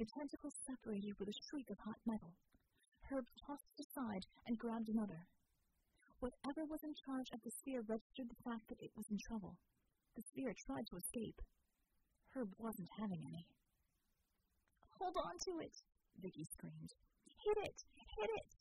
The 0.02 0.10
tentacles 0.18 0.58
separated 0.66 1.14
with 1.20 1.30
a 1.30 1.42
shriek 1.46 1.70
of 1.70 1.78
hot 1.78 2.02
metal. 2.08 2.34
Herb 3.06 3.28
tossed 3.46 3.78
aside 3.80 4.26
and 4.48 4.58
grabbed 4.58 4.90
another. 4.90 5.28
Whatever 6.18 6.66
was 6.66 6.82
in 6.82 6.96
charge 7.06 7.30
of 7.30 7.40
the 7.44 7.52
sphere 7.52 7.84
registered 7.86 8.28
the 8.28 8.42
fact 8.44 8.68
that 8.70 8.82
it 8.82 8.98
was 8.98 9.06
in 9.12 9.20
trouble. 9.20 9.60
The 10.16 10.24
sphere 10.24 10.56
tried 10.58 10.88
to 10.88 10.98
escape. 10.98 11.40
Herb 12.34 12.50
wasn't 12.58 12.90
having 12.98 13.22
any. 13.28 13.46
Hold 14.98 15.18
on 15.18 15.38
to 15.46 15.60
it, 15.60 15.84
Vicky 16.18 16.46
screamed. 16.46 16.96
Hit 17.46 17.58
it! 17.70 17.84
Hit 18.18 18.32
it! 18.42 18.56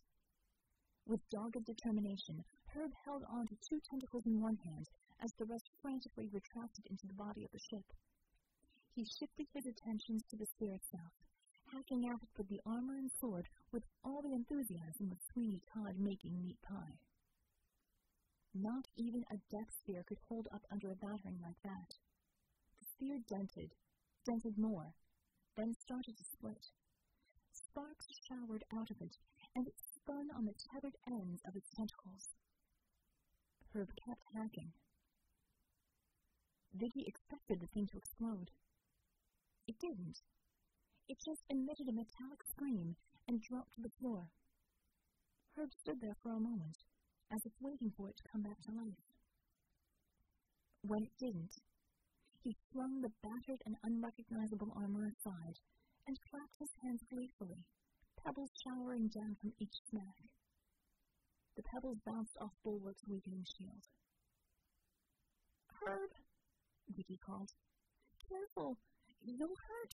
With 1.06 1.26
dogged 1.30 1.64
determination, 1.64 2.44
Herb 2.76 2.92
held 3.06 3.24
on 3.24 3.46
to 3.46 3.56
two 3.66 3.80
tentacles 3.88 4.26
in 4.26 4.42
one 4.42 4.56
hand 4.56 4.90
as 5.24 5.32
the 5.38 5.46
rest 5.46 5.70
frantically 5.80 6.28
retracted 6.28 6.84
into 6.84 7.06
the 7.06 7.14
body 7.14 7.46
of 7.46 7.50
the 7.52 7.64
ship. 7.64 7.86
He 8.94 9.04
shifted 9.04 9.46
his 9.54 9.66
attentions 9.66 10.24
to 10.28 10.36
the 10.36 10.46
sphere 10.46 10.74
itself, 10.74 11.12
hacking 11.72 12.06
at 12.06 12.22
it 12.22 12.28
with 12.36 12.48
the 12.48 12.60
armor 12.66 12.96
and 12.96 13.10
sword 13.10 13.48
with 13.72 13.84
all 14.04 14.20
the 14.20 14.34
enthusiasm 14.34 15.12
of 15.12 15.22
Sweeney 15.32 15.62
Todd 15.72 15.98
making 15.98 16.42
meat 16.42 16.60
pie. 16.62 16.98
Not 18.52 18.88
even 18.96 19.24
a 19.30 19.38
death 19.50 19.70
sphere 19.78 20.02
could 20.02 20.18
hold 20.28 20.48
up 20.52 20.66
under 20.70 20.90
a 20.90 20.96
battering 20.96 21.38
like 21.40 21.62
that. 21.62 21.94
The 22.80 22.84
sphere 22.84 23.18
dented, 23.28 23.74
dented 24.26 24.58
more, 24.58 24.94
then 25.56 25.74
started 25.74 26.16
to 26.18 26.24
split. 26.24 26.66
Sparks 27.52 28.06
showered 28.28 28.64
out 28.74 28.90
of 28.90 29.00
it, 29.00 29.16
and 29.54 29.68
it 29.68 29.74
spun 29.78 30.28
on 30.36 30.44
the 30.46 30.54
tethered 30.54 30.96
ends 31.06 31.40
of 31.46 31.54
its 31.54 31.70
tentacles. 31.70 32.34
Herb 33.72 33.90
kept 34.04 34.24
hacking. 34.34 34.72
Vicky 36.74 37.04
expected 37.06 37.60
the 37.60 37.68
thing 37.68 37.86
to 37.86 37.96
explode. 37.96 38.50
It 39.70 39.78
didn't. 39.78 40.18
It 41.06 41.18
just 41.24 41.44
emitted 41.48 41.86
a 41.88 41.92
metallic 41.92 42.42
scream 42.42 42.96
and 43.28 43.40
dropped 43.40 43.74
to 43.74 43.80
the 43.80 43.94
floor. 44.00 44.26
Herb 45.54 45.70
stood 45.78 46.00
there 46.00 46.16
for 46.20 46.32
a 46.32 46.40
moment, 46.40 46.78
as 47.30 47.46
if 47.46 47.52
waiting 47.60 47.92
for 47.96 48.08
it 48.08 48.16
to 48.16 48.28
come 48.32 48.42
back 48.42 48.60
to 48.62 48.72
life. 48.72 49.06
When 50.82 51.04
it 51.04 51.12
didn't, 51.20 51.54
he 52.42 52.56
flung 52.72 53.00
the 53.00 53.12
battered 53.22 53.62
and 53.64 53.76
unrecognizable 53.84 54.72
armor 54.74 55.06
aside 55.06 55.60
and 56.04 56.18
clapped 56.20 56.58
his 56.58 56.74
hands 56.82 57.04
gleefully, 57.08 57.62
pebbles 58.24 58.50
showering 58.64 59.06
down 59.06 59.36
from 59.40 59.52
each 59.60 59.78
smack. 59.88 60.18
The 61.54 61.62
pebbles 61.62 62.00
bounced 62.04 62.36
off 62.40 62.58
Bulwark's 62.64 63.06
weakening 63.06 63.46
shield. 63.56 63.86
Herb! 65.78 66.10
Vicky 66.88 67.20
called. 67.24 67.52
Careful! 68.28 68.78
You'll 69.22 69.56
hurt! 69.68 69.94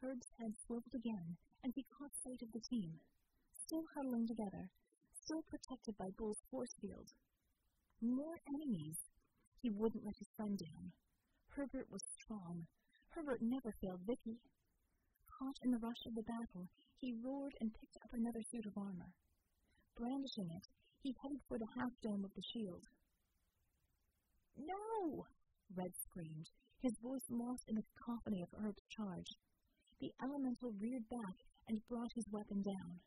Herb's 0.00 0.28
head 0.38 0.54
swiveled 0.56 0.94
again, 0.94 1.36
and 1.64 1.72
he 1.74 1.84
caught 1.90 2.14
sight 2.14 2.42
of 2.42 2.52
the 2.52 2.60
team, 2.60 3.00
still 3.52 3.84
huddling 3.94 4.26
together, 4.26 4.70
still 5.12 5.42
protected 5.42 5.96
by 5.98 6.10
Bull's 6.16 6.42
force 6.50 6.74
field. 6.80 7.12
More 8.00 8.40
enemies. 8.48 8.98
He 9.60 9.70
wouldn't 9.70 10.04
let 10.04 10.18
his 10.18 10.30
friend 10.36 10.56
down. 10.56 10.92
Herbert 11.48 11.90
was 11.90 12.02
strong. 12.22 12.66
Herbert 13.10 13.42
never 13.42 13.72
failed 13.72 14.02
Vicky. 14.06 14.38
Caught 15.26 15.58
in 15.62 15.72
the 15.72 15.78
rush 15.78 16.06
of 16.06 16.14
the 16.14 16.22
battle, 16.22 16.68
he 17.00 17.12
roared 17.12 17.56
and 17.60 17.74
picked 17.74 17.96
up 18.04 18.12
another 18.12 18.42
suit 18.42 18.66
of 18.66 18.78
armor. 18.78 19.12
Brandishing 19.96 20.50
it, 20.50 20.68
he 21.02 21.16
headed 21.20 21.40
for 21.48 21.58
the 21.58 21.66
half 21.74 21.92
dome 22.00 22.24
of 22.24 22.34
the 22.34 22.42
shield. 22.42 22.82
No! 24.56 25.26
Red 25.74 25.92
screamed, 25.96 26.50
his 26.80 26.98
voice 27.02 27.26
lost 27.28 27.64
in 27.68 27.74
the 27.74 27.82
cacophony 27.82 28.42
of 28.42 28.54
Herb's 28.54 28.86
charge. 28.88 29.26
The 30.00 30.12
elemental 30.22 30.72
reared 30.78 31.08
back 31.08 31.34
and 31.66 31.86
brought 31.88 32.12
his 32.14 32.30
weapon 32.30 32.62
down. 32.62 33.00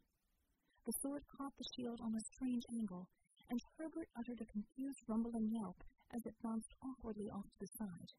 The 0.86 0.94
sword 1.02 1.24
caught 1.38 1.54
the 1.58 1.72
shield 1.76 2.00
on 2.02 2.16
a 2.16 2.28
strange 2.36 2.64
angle, 2.70 3.08
and 3.50 3.62
Herbert 3.78 4.10
uttered 4.18 4.42
a 4.42 4.52
confused 4.52 5.00
rumble 5.08 5.32
and 5.36 5.52
yelp 5.52 5.84
as 6.14 6.26
it 6.26 6.42
bounced 6.44 6.74
awkwardly 6.84 7.30
off 7.30 7.46
to 7.46 7.60
the 7.60 7.72
side. 7.78 8.12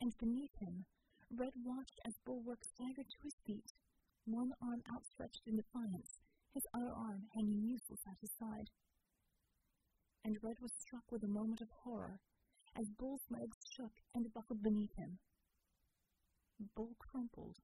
And 0.00 0.12
beneath 0.18 0.54
him, 0.58 0.86
Red 1.30 1.52
watched 1.64 2.00
as 2.04 2.18
Bulwark 2.26 2.64
staggered 2.64 3.08
to 3.08 3.22
his 3.22 3.36
feet, 3.46 3.72
one 4.24 4.52
arm 4.60 4.82
outstretched 4.90 5.42
in 5.46 5.56
defiance, 5.56 6.18
his 6.54 6.66
other 6.74 6.90
arm 6.90 7.22
hanging 7.34 7.62
useless 7.64 8.00
at 8.06 8.18
his 8.20 8.30
side. 8.38 8.68
And 10.24 10.42
Red 10.42 10.58
was 10.60 10.72
struck 10.78 11.10
with 11.10 11.22
a 11.22 11.28
moment 11.28 11.60
of 11.60 11.68
horror 11.84 12.20
as 12.78 12.86
Bull's 12.98 13.24
legs 13.30 13.56
shook 13.76 13.92
and 14.14 14.32
buckled 14.32 14.62
beneath 14.62 14.94
him. 14.96 15.18
Bull 16.76 16.94
crumpled 16.98 17.56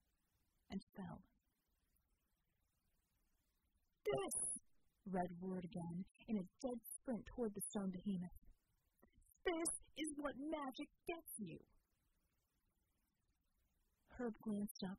and 0.70 0.80
fell. 0.96 1.22
This! 4.04 4.58
Red 5.10 5.30
roared 5.40 5.64
again 5.64 6.04
in 6.28 6.36
a 6.36 6.48
dead 6.60 6.78
sprint 6.94 7.24
toward 7.34 7.54
the 7.54 7.62
stone 7.70 7.90
behemoth. 7.90 8.36
This 9.44 9.70
is 9.96 10.12
what 10.16 10.34
magic 10.36 10.88
gets 11.06 11.32
you! 11.38 11.58
Herb 14.18 14.34
glanced 14.42 14.84
up, 14.84 14.98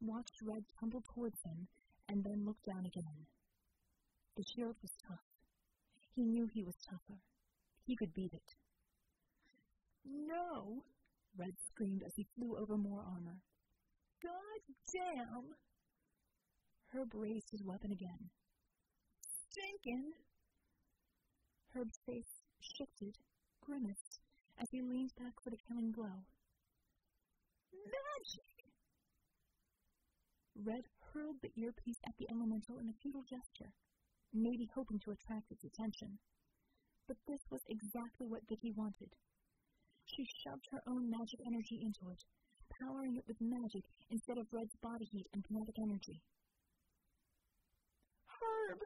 watched 0.00 0.40
Red 0.42 0.64
tumble 0.78 1.02
towards 1.12 1.42
him, 1.44 1.66
and 2.08 2.24
then 2.24 2.46
looked 2.46 2.64
down 2.64 2.86
again. 2.86 3.26
The 4.36 4.44
shield 4.44 4.76
was 4.80 4.92
tough. 5.06 5.26
He 6.14 6.24
knew 6.24 6.46
he 6.46 6.62
was 6.62 6.76
tougher. 6.88 7.20
He 7.84 7.96
could 7.96 8.14
beat 8.14 8.32
it. 8.32 8.54
No! 10.04 10.84
Red 11.36 11.54
screamed 11.66 12.02
as 12.02 12.14
he 12.16 12.26
flew 12.34 12.56
over 12.56 12.76
more 12.76 13.02
armor. 13.02 13.40
God 14.22 14.60
damn! 14.92 15.54
Herb 16.92 17.14
raised 17.14 17.50
his 17.50 17.62
weapon 17.62 17.92
again. 17.92 18.30
Stinkin'! 19.20 20.12
Herb's 21.72 21.98
face 22.04 22.42
shifted, 22.60 23.18
grimaced, 23.60 24.20
as 24.58 24.68
he 24.70 24.82
leaned 24.82 25.14
back 25.16 25.40
for 25.42 25.50
the 25.50 25.56
killing 25.68 25.92
blow. 25.92 26.26
Magic! 27.72 28.66
Red 30.54 30.84
hurled 31.12 31.40
the 31.42 31.52
earpiece 31.56 32.00
at 32.06 32.14
the 32.18 32.28
elemental 32.30 32.78
in 32.78 32.88
a 32.88 32.98
futile 33.00 33.22
gesture, 33.22 33.72
maybe 34.32 34.68
hoping 34.74 34.98
to 35.00 35.12
attract 35.12 35.50
its 35.50 35.64
attention. 35.64 36.18
But 37.06 37.16
this 37.26 37.40
was 37.50 37.62
exactly 37.68 38.26
what 38.26 38.48
Vicky 38.48 38.72
wanted. 38.72 39.14
She 40.16 40.24
shoved 40.24 40.66
her 40.72 40.82
own 40.88 41.08
magic 41.08 41.40
energy 41.46 41.80
into 41.80 42.10
it, 42.10 42.24
powering 42.68 43.16
it 43.16 43.28
with 43.28 43.40
magic 43.40 43.84
instead 44.10 44.38
of 44.38 44.52
Red's 44.52 44.74
body 44.82 45.04
heat 45.04 45.28
and 45.32 45.44
kinetic 45.44 45.78
energy. 45.78 46.20
Herb! 48.26 48.80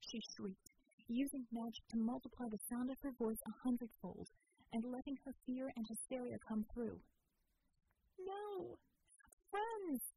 she 0.00 0.20
shrieked, 0.20 0.70
using 1.06 1.46
magic 1.52 1.86
to 1.88 1.98
multiply 1.98 2.48
the 2.48 2.58
sound 2.70 2.90
of 2.90 2.98
her 3.02 3.12
voice 3.12 3.42
a 3.46 3.50
hundredfold 3.62 4.30
and 4.72 4.84
letting 4.84 5.18
her 5.24 5.34
fear 5.44 5.70
and 5.76 5.86
hysteria 5.86 6.38
come 6.38 6.64
through. 6.72 7.00
No! 8.18 8.78
Friends! 9.50 10.14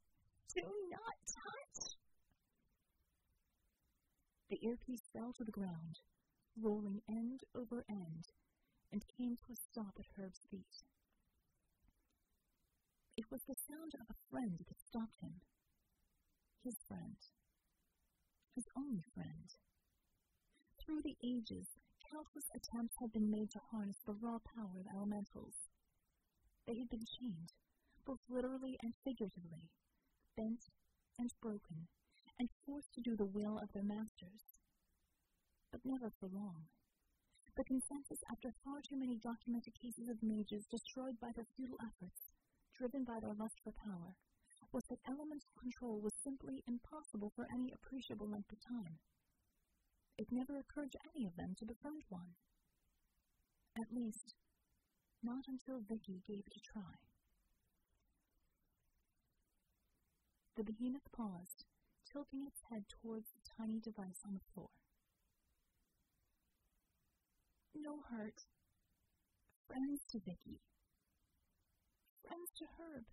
Do 0.56 0.62
not 0.90 1.18
touch! 1.28 1.98
The 4.50 4.66
earpiece 4.66 5.10
fell 5.12 5.34
to 5.34 5.44
the 5.44 5.52
ground, 5.52 6.00
rolling 6.56 7.02
end 7.10 7.42
over 7.54 7.84
end 7.90 8.28
and 8.94 9.02
came 9.18 9.36
to 9.42 9.52
a 9.52 9.58
stop 9.58 9.98
at 9.98 10.06
Herb's 10.16 10.46
feet. 10.52 10.86
It 13.18 13.26
was 13.32 13.42
the 13.50 13.58
sound 13.58 13.94
of 13.98 14.06
a 14.06 14.22
friend 14.30 14.60
that 14.70 14.86
stopped 14.88 15.18
him, 15.20 15.42
his 16.64 16.78
friend. 16.88 17.18
His 18.56 18.66
only 18.78 19.02
friend. 19.16 19.50
Through 20.78 21.02
the 21.02 21.18
ages, 21.26 21.66
countless 22.06 22.46
attempts 22.54 22.98
had 23.02 23.12
been 23.12 23.32
made 23.32 23.50
to 23.52 23.60
harness 23.72 23.98
the 24.06 24.14
raw 24.14 24.38
power 24.38 24.78
of 24.80 24.86
elementals. 24.94 25.56
They 26.68 26.78
had 26.78 26.90
been 26.90 27.10
chained, 27.20 27.52
both 28.06 28.20
literally 28.30 28.78
and 28.84 28.94
figuratively, 29.04 29.72
bent 30.38 30.70
and 31.18 31.34
broken, 31.42 31.88
and 32.38 32.50
forced 32.64 32.94
to 32.94 33.02
do 33.02 33.16
the 33.18 33.26
will 33.26 33.58
of 33.58 33.74
their 33.74 33.84
masters. 33.84 34.62
But 35.72 35.82
never 35.84 36.12
for 36.20 36.30
long. 36.30 36.70
The 37.56 37.64
consensus 37.64 38.24
after 38.32 38.52
far 38.64 38.82
too 38.82 38.98
many 38.98 39.16
documented 39.16 39.76
cases 39.80 40.10
of 40.10 40.24
mages 40.24 40.66
destroyed 40.66 41.20
by 41.22 41.32
their 41.36 41.46
futile 41.56 41.78
efforts, 41.80 42.34
driven 42.74 43.04
by 43.04 43.20
their 43.20 43.34
lust 43.34 43.60
for 43.64 43.72
power, 43.72 44.18
was 44.72 44.86
that 44.90 45.06
elemental 45.08 45.54
control 45.60 46.02
was 46.02 46.14
simply 46.24 46.64
impossible 46.68 47.32
for 47.36 47.48
any 47.54 47.72
appreciable 47.72 48.28
length 48.28 48.52
of 48.52 48.60
time. 48.60 48.98
It 50.18 50.32
never 50.32 50.58
occurred 50.58 50.92
to 50.94 51.06
any 51.16 51.28
of 51.28 51.36
them 51.36 51.54
to 51.60 51.66
befriend 51.66 52.02
one. 52.10 52.34
At 53.78 53.94
least, 53.94 54.34
not 55.22 55.46
until 55.48 55.80
Vicky 55.80 56.24
gave 56.28 56.48
it 56.48 56.58
a 56.58 56.60
try. 56.60 57.06
The 60.56 60.64
behemoth 60.64 61.12
paused, 61.12 61.66
tilting 62.12 62.46
its 62.46 62.62
head 62.70 62.86
towards 62.90 63.30
the 63.30 63.42
tiny 63.58 63.80
device 63.80 64.22
on 64.26 64.34
the 64.34 64.54
floor. 64.54 64.70
No 67.76 68.02
hurt. 68.10 68.46
Friends 69.68 70.02
to 70.12 70.20
Vicky. 70.20 70.62
Friends 72.22 72.52
to 72.58 72.66
Herb. 72.78 73.06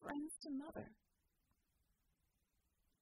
Friends 0.00 0.38
to 0.42 0.50
Mother. 0.50 0.92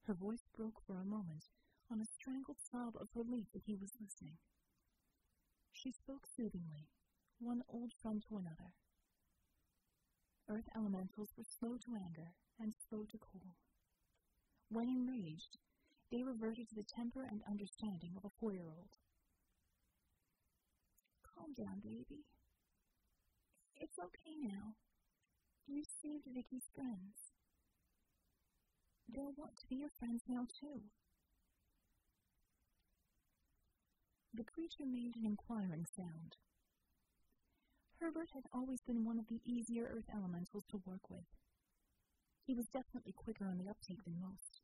Her 0.07 0.15
voice 0.15 0.47
broke 0.57 0.81
for 0.87 0.99
a 0.99 1.05
moment 1.05 1.45
on 1.91 2.01
a 2.01 2.07
strangled 2.07 2.57
sob 2.61 2.97
of 2.97 3.09
relief 3.15 3.49
that 3.53 3.65
he 3.67 3.77
was 3.77 4.01
listening. 4.01 4.39
She 5.71 5.93
spoke 5.93 6.27
soothingly, 6.27 6.89
one 7.39 7.63
old 7.69 7.93
friend 8.01 8.23
to 8.29 8.39
another. 8.39 8.73
Earth 10.49 10.69
elementals 10.75 11.35
were 11.37 11.45
slow 11.45 11.77
to 11.77 11.95
anger 11.95 12.33
and 12.59 12.73
slow 12.89 13.05
to 13.11 13.19
cool. 13.19 13.57
When 14.71 14.89
enraged, 14.89 15.59
they 16.11 16.23
reverted 16.23 16.69
to 16.71 16.75
the 16.75 16.83
temper 16.83 17.25
and 17.25 17.43
understanding 17.49 18.15
of 18.17 18.25
a 18.25 18.31
four 18.41 18.53
year 18.53 18.69
old. 18.69 18.97
Calm 21.37 21.53
down, 21.53 21.81
baby. 21.85 22.25
It's 23.77 23.99
okay 23.99 24.37
now. 24.41 24.75
You 25.67 25.83
saved 25.85 26.25
Vicky's 26.33 26.71
friends. 26.75 27.35
They'll 29.09 29.35
want 29.37 29.57
to 29.61 29.67
be 29.69 29.77
your 29.77 29.91
friends 29.99 30.23
now, 30.29 30.47
too. 30.49 30.83
The 34.33 34.45
creature 34.45 34.87
made 34.87 35.17
an 35.17 35.25
inquiring 35.25 35.87
sound. 35.97 36.37
Herbert 38.01 38.31
had 38.35 38.45
always 38.53 38.81
been 38.83 39.05
one 39.05 39.19
of 39.19 39.29
the 39.29 39.41
easier 39.45 39.85
earth 39.85 40.09
elementals 40.15 40.65
to 40.71 40.83
work 40.85 41.09
with. 41.09 41.25
He 42.47 42.55
was 42.55 42.69
definitely 42.69 43.13
quicker 43.13 43.47
on 43.47 43.59
the 43.59 43.69
uptake 43.71 44.05
than 44.05 44.21
most. 44.21 44.61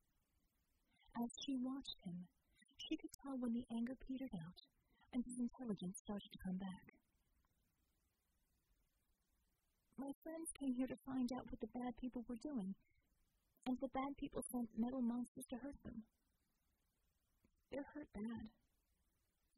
As 1.16 1.31
she 1.40 1.57
watched 1.57 2.01
him, 2.05 2.29
she 2.77 2.96
could 2.96 3.12
tell 3.12 3.37
when 3.37 3.53
the 3.55 3.66
anger 3.70 3.96
petered 3.96 4.35
out 4.35 4.62
and 5.12 5.25
his 5.25 5.38
intelligence 5.38 5.98
started 5.98 6.33
to 6.33 6.42
come 6.42 6.57
back. 6.57 6.96
My 9.98 10.12
friends 10.25 10.51
came 10.59 10.75
here 10.75 10.88
to 10.88 11.05
find 11.07 11.31
out 11.33 11.46
what 11.46 11.61
the 11.61 11.79
bad 11.79 11.96
people 12.01 12.25
were 12.29 12.40
doing, 12.42 12.75
and 13.66 13.77
the 13.81 13.92
bad 13.92 14.16
people 14.18 14.42
sent 14.51 14.68
metal 14.77 15.03
monsters 15.03 15.44
to 15.51 15.57
hurt 15.57 15.77
them. 15.85 16.03
They're 17.70 17.92
hurt 17.94 18.09
bad. 18.14 18.48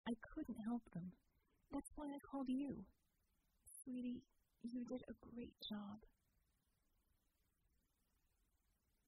I 0.06 0.12
couldn't 0.20 0.58
help 0.66 0.82
them. 0.92 1.12
That's 1.72 1.90
why 1.96 2.06
I 2.06 2.18
called 2.30 2.48
you. 2.48 2.84
Sweetie, 3.82 4.22
you 4.62 4.84
did 4.84 5.02
a 5.08 5.14
great 5.34 5.54
job. 5.66 6.04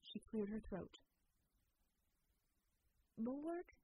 She 0.03 0.21
cleared 0.31 0.49
her 0.49 0.63
throat. 0.69 0.97
Bulwark? 3.19 3.75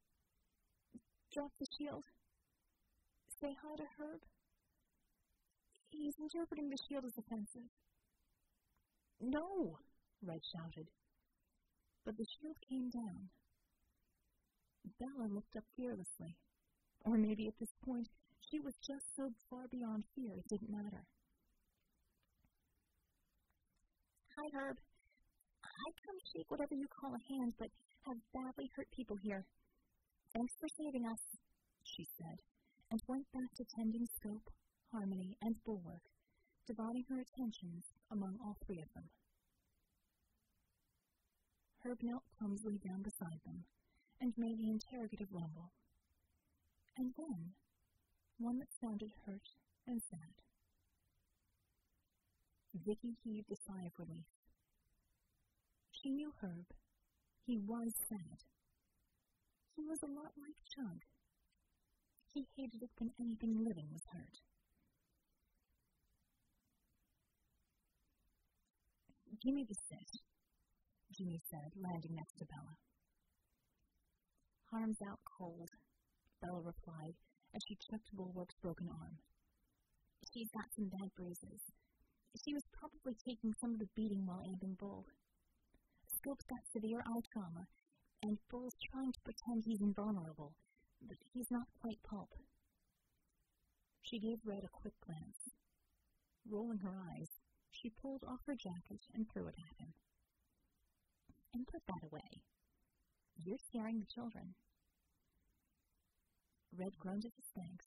Drop 1.32 1.52
the 1.58 1.66
shield. 1.78 2.04
Say 3.42 3.58
hi 3.58 3.74
to 3.74 3.82
Herb. 3.98 4.22
He's 5.90 6.14
interpreting 6.14 6.70
the 6.70 6.78
shield 6.86 7.02
as 7.04 7.18
offensive. 7.18 7.66
No! 9.18 9.78
Red 10.22 10.38
shouted. 10.54 10.86
But 12.06 12.14
the 12.16 12.26
shield 12.38 12.54
came 12.70 12.88
down. 12.94 13.34
Bella 15.02 15.26
looked 15.26 15.56
up 15.56 15.64
fearlessly. 15.74 16.38
Or 17.04 17.18
maybe 17.18 17.48
at 17.48 17.58
this 17.58 17.74
point 17.84 18.06
she 18.46 18.60
was 18.60 18.78
just 18.86 19.10
so 19.16 19.34
far 19.50 19.66
beyond 19.66 20.04
fear 20.14 20.38
it 20.38 20.46
didn't 20.46 20.70
matter. 20.70 21.02
Hi, 24.38 24.46
Herb. 24.54 24.78
I 25.66 25.88
come 26.06 26.18
shake 26.30 26.46
whatever 26.48 26.78
you 26.78 26.86
call 26.94 27.10
a 27.10 27.26
hand, 27.26 27.54
but 27.58 27.74
have 28.06 28.22
badly 28.32 28.70
hurt 28.76 28.86
people 28.94 29.18
here. 29.18 29.44
Thanks 30.32 30.54
for 30.60 30.68
saving 30.78 31.10
us, 31.10 31.18
she 31.82 32.06
said, 32.16 32.38
and 32.92 33.00
went 33.08 33.24
back 33.32 33.54
to 33.56 33.64
tending 33.64 34.04
Scope, 34.04 34.50
Harmony, 34.92 35.38
and 35.40 35.56
Bulwark, 35.64 36.12
dividing 36.66 37.04
her 37.08 37.18
attentions 37.18 37.86
among 38.10 38.36
all 38.38 38.58
three 38.60 38.82
of 38.82 38.92
them. 38.94 39.08
Herb 41.82 42.02
knelt 42.02 42.24
clumsily 42.38 42.76
down 42.76 43.00
beside 43.00 43.40
them 43.46 43.64
and 44.20 44.34
made 44.36 44.58
the 44.58 44.68
interrogative 44.68 45.28
rumble. 45.32 45.72
And 46.94 47.14
then, 47.16 47.52
one 48.36 48.58
that 48.58 48.68
sounded 48.78 49.12
hurt 49.24 49.56
and 49.86 50.02
sad. 50.02 50.36
Vicky 52.74 53.16
heaved 53.24 53.50
a 53.50 53.56
sigh 53.56 53.86
of 53.86 53.98
relief. 53.98 54.28
She 55.90 56.10
knew 56.10 56.34
Herb. 56.42 56.66
He 57.46 57.56
was 57.56 57.94
sad. 58.06 58.44
He 59.74 59.82
was 59.82 60.02
a 60.02 60.06
lot 60.06 60.32
like 60.36 60.56
Chug. 60.68 61.00
He 62.34 62.46
hated 62.56 62.82
it 62.82 62.90
when 62.96 63.12
anything 63.20 63.62
living 63.62 63.88
was 63.92 64.02
hurt. 64.10 64.40
Give 69.42 69.54
me 69.54 69.66
the 69.68 69.74
sit, 69.74 70.20
Jimmy 71.16 71.40
said, 71.50 71.72
landing 71.76 72.14
next 72.14 72.38
to 72.38 72.46
Bella. 72.46 72.76
Harm's 74.70 75.02
out 75.02 75.20
cold, 75.24 75.70
Bella 76.40 76.62
replied, 76.62 77.16
as 77.54 77.62
she 77.68 77.76
checked 77.76 78.14
Bulwark's 78.14 78.54
broken 78.62 78.88
arm. 78.88 79.18
She's 80.32 80.48
got 80.50 80.72
some 80.74 80.88
bad 80.88 81.10
bruises. 81.14 81.60
She 82.42 82.54
was 82.54 82.64
probably 82.72 83.14
taking 83.14 83.52
some 83.60 83.72
of 83.74 83.78
the 83.78 83.88
beating 83.94 84.24
while 84.24 84.40
amping 84.40 84.78
Bull. 84.78 85.04
Scope's 86.16 86.46
got 86.46 86.60
severe 86.72 87.02
eye 87.04 87.20
trauma, 87.30 87.66
and 88.22 88.38
Bull's 88.48 88.76
trying 88.80 89.12
to 89.12 89.20
pretend 89.20 89.64
he's 89.64 89.82
invulnerable, 89.82 90.54
but 91.08 91.18
he's 91.32 91.50
not 91.50 91.66
quite 91.80 92.02
pulp. 92.02 92.30
She 94.02 94.18
gave 94.18 94.44
Red 94.44 94.64
a 94.64 94.78
quick 94.80 94.94
glance. 95.04 95.54
Rolling 96.48 96.78
her 96.78 96.94
eyes, 96.94 97.30
she 97.70 97.88
pulled 97.90 98.24
off 98.24 98.40
her 98.46 98.54
jacket 98.54 99.00
and 99.14 99.26
threw 99.30 99.46
it 99.46 99.54
at 99.56 99.78
him. 99.78 99.94
And 101.54 101.66
put 101.66 101.82
that 101.86 102.06
away. 102.06 102.42
You're 103.36 103.62
scaring 103.68 104.00
the 104.00 104.12
children. 104.14 104.54
Red 106.72 106.98
groaned 106.98 107.24
at 107.24 107.36
his 107.36 107.50
thanks 107.54 107.86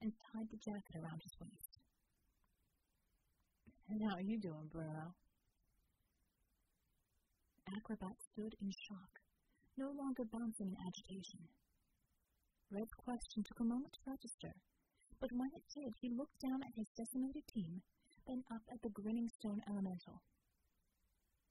and 0.00 0.12
tied 0.32 0.48
the 0.50 0.62
jacket 0.62 0.96
around 0.96 1.20
his 1.22 1.34
waist. 1.40 1.78
And 3.88 4.00
how 4.08 4.16
are 4.16 4.22
you 4.22 4.38
doing, 4.38 4.68
Bruno? 4.70 5.14
Acrobat 7.76 8.16
stood 8.32 8.54
in 8.60 8.70
shock, 8.70 9.12
no 9.76 9.90
longer 9.90 10.24
bouncing 10.24 10.74
in 10.74 10.76
agitation. 10.78 11.46
Red's 12.72 12.94
question 12.94 13.42
took 13.42 13.58
a 13.58 13.64
moment 13.64 13.94
to 13.94 14.10
register, 14.10 14.54
but 15.20 15.32
when 15.32 15.50
it 15.54 15.62
did, 15.74 15.94
he 16.00 16.08
looked 16.08 16.38
down 16.40 16.62
at 16.62 16.76
his 16.76 16.86
decimated 16.96 17.42
team, 17.48 17.82
then 18.28 18.44
up 18.50 18.62
at 18.70 18.80
the 18.82 18.90
grinning 18.90 19.28
stone 19.28 19.60
elemental. 19.68 20.22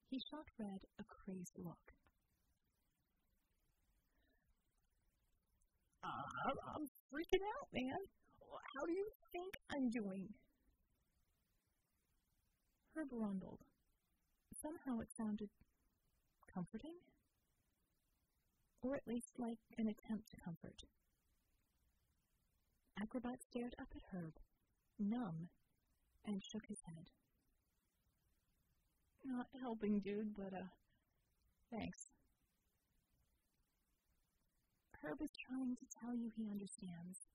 He 0.10 0.20
shot 0.20 0.48
Red 0.58 0.88
a 0.98 1.04
crazed 1.04 1.58
look. 1.58 1.94
Uh, 6.02 6.24
I'm 6.76 6.88
freaking 7.12 7.44
out, 7.60 7.68
man. 7.74 8.00
How 8.76 8.86
do 8.86 8.94
you 8.94 9.10
think 9.34 9.56
I'm 9.70 9.90
doing? 9.90 10.30
Herb 12.96 13.10
rumbled. 13.12 13.60
Somehow 14.62 15.02
it 15.02 15.10
sounded 15.16 15.50
comforting. 16.54 16.96
Or 18.82 18.96
at 18.96 19.06
least 19.06 19.34
like 19.38 19.60
an 19.78 19.88
attempt 19.88 20.32
to 20.32 20.38
comfort. 20.44 20.84
Acrobat 23.02 23.40
stared 23.50 23.76
up 23.80 23.88
at 23.96 24.04
Herb, 24.12 24.34
numb, 25.00 25.50
and 26.26 26.42
shook 26.44 26.66
his 26.68 26.82
head. 26.86 27.08
Not 29.24 29.48
helping, 29.62 30.00
dude, 30.00 30.36
but, 30.36 30.54
uh, 30.54 30.68
Thanks. 31.72 32.10
Herb 35.04 35.22
is 35.22 35.30
trying 35.38 35.76
to 35.78 35.86
tell 36.02 36.16
you 36.16 36.32
he 36.36 36.50
understands. 36.50 37.30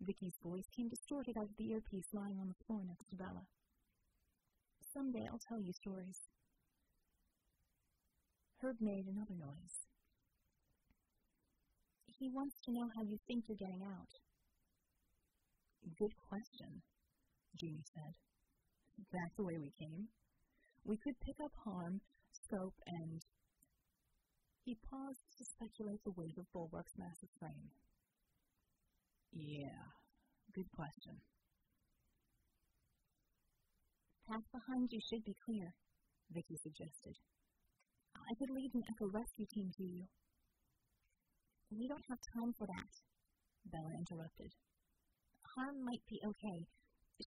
Vicky's 0.00 0.36
voice 0.42 0.66
came 0.74 0.88
distorted 0.88 1.36
out 1.36 1.44
of 1.44 1.56
the 1.56 1.70
earpiece 1.70 2.08
lying 2.12 2.38
on 2.40 2.48
the 2.48 2.64
floor 2.66 2.82
next 2.84 3.08
to 3.10 3.16
Bella. 3.16 3.46
Someday 4.92 5.28
I'll 5.30 5.38
tell 5.38 5.60
you 5.60 5.72
stories. 5.72 6.18
Herb 8.62 8.76
made 8.80 9.06
another 9.06 9.34
noise. 9.38 9.86
He 12.06 12.30
wants 12.30 12.56
to 12.64 12.72
know 12.72 12.88
how 12.94 13.02
you 13.02 13.18
think 13.26 13.44
you're 13.46 13.56
getting 13.56 13.82
out. 13.82 14.18
Good 15.84 16.16
question, 16.28 16.80
Jeannie 17.60 17.84
said. 17.92 18.14
That's 19.12 19.36
the 19.36 19.44
way 19.44 19.58
we 19.60 19.70
came. 19.78 20.08
We 20.84 20.96
could 20.96 21.20
pick 21.20 21.36
up 21.44 21.52
harm, 21.64 22.00
scope, 22.32 22.74
and. 22.86 23.20
He 24.64 24.78
paused 24.88 25.20
to 25.36 25.44
speculate 25.44 26.00
the 26.04 26.16
weight 26.16 26.38
of 26.38 26.48
Bulwark's 26.54 26.96
massive 26.96 27.28
frame. 27.38 27.68
Yeah, 29.30 29.92
good 30.54 30.72
question. 30.72 31.20
Path 34.26 34.48
behind 34.56 34.88
you 34.90 35.00
should 35.04 35.22
be 35.22 35.36
clear, 35.44 35.74
Vicky 36.32 36.56
suggested. 36.56 37.18
I 38.16 38.32
could 38.38 38.48
lead 38.48 38.72
an 38.72 38.84
echo 38.88 39.12
rescue 39.12 39.44
team 39.52 39.68
to 39.76 39.84
you. 39.84 40.04
We 41.70 41.86
don't 41.86 42.08
have 42.08 42.32
time 42.32 42.54
for 42.56 42.66
that, 42.66 42.92
Bella 43.68 43.92
interrupted. 43.98 44.54
Harm 45.54 45.84
might 45.86 46.02
be 46.10 46.18
okay. 46.26 46.60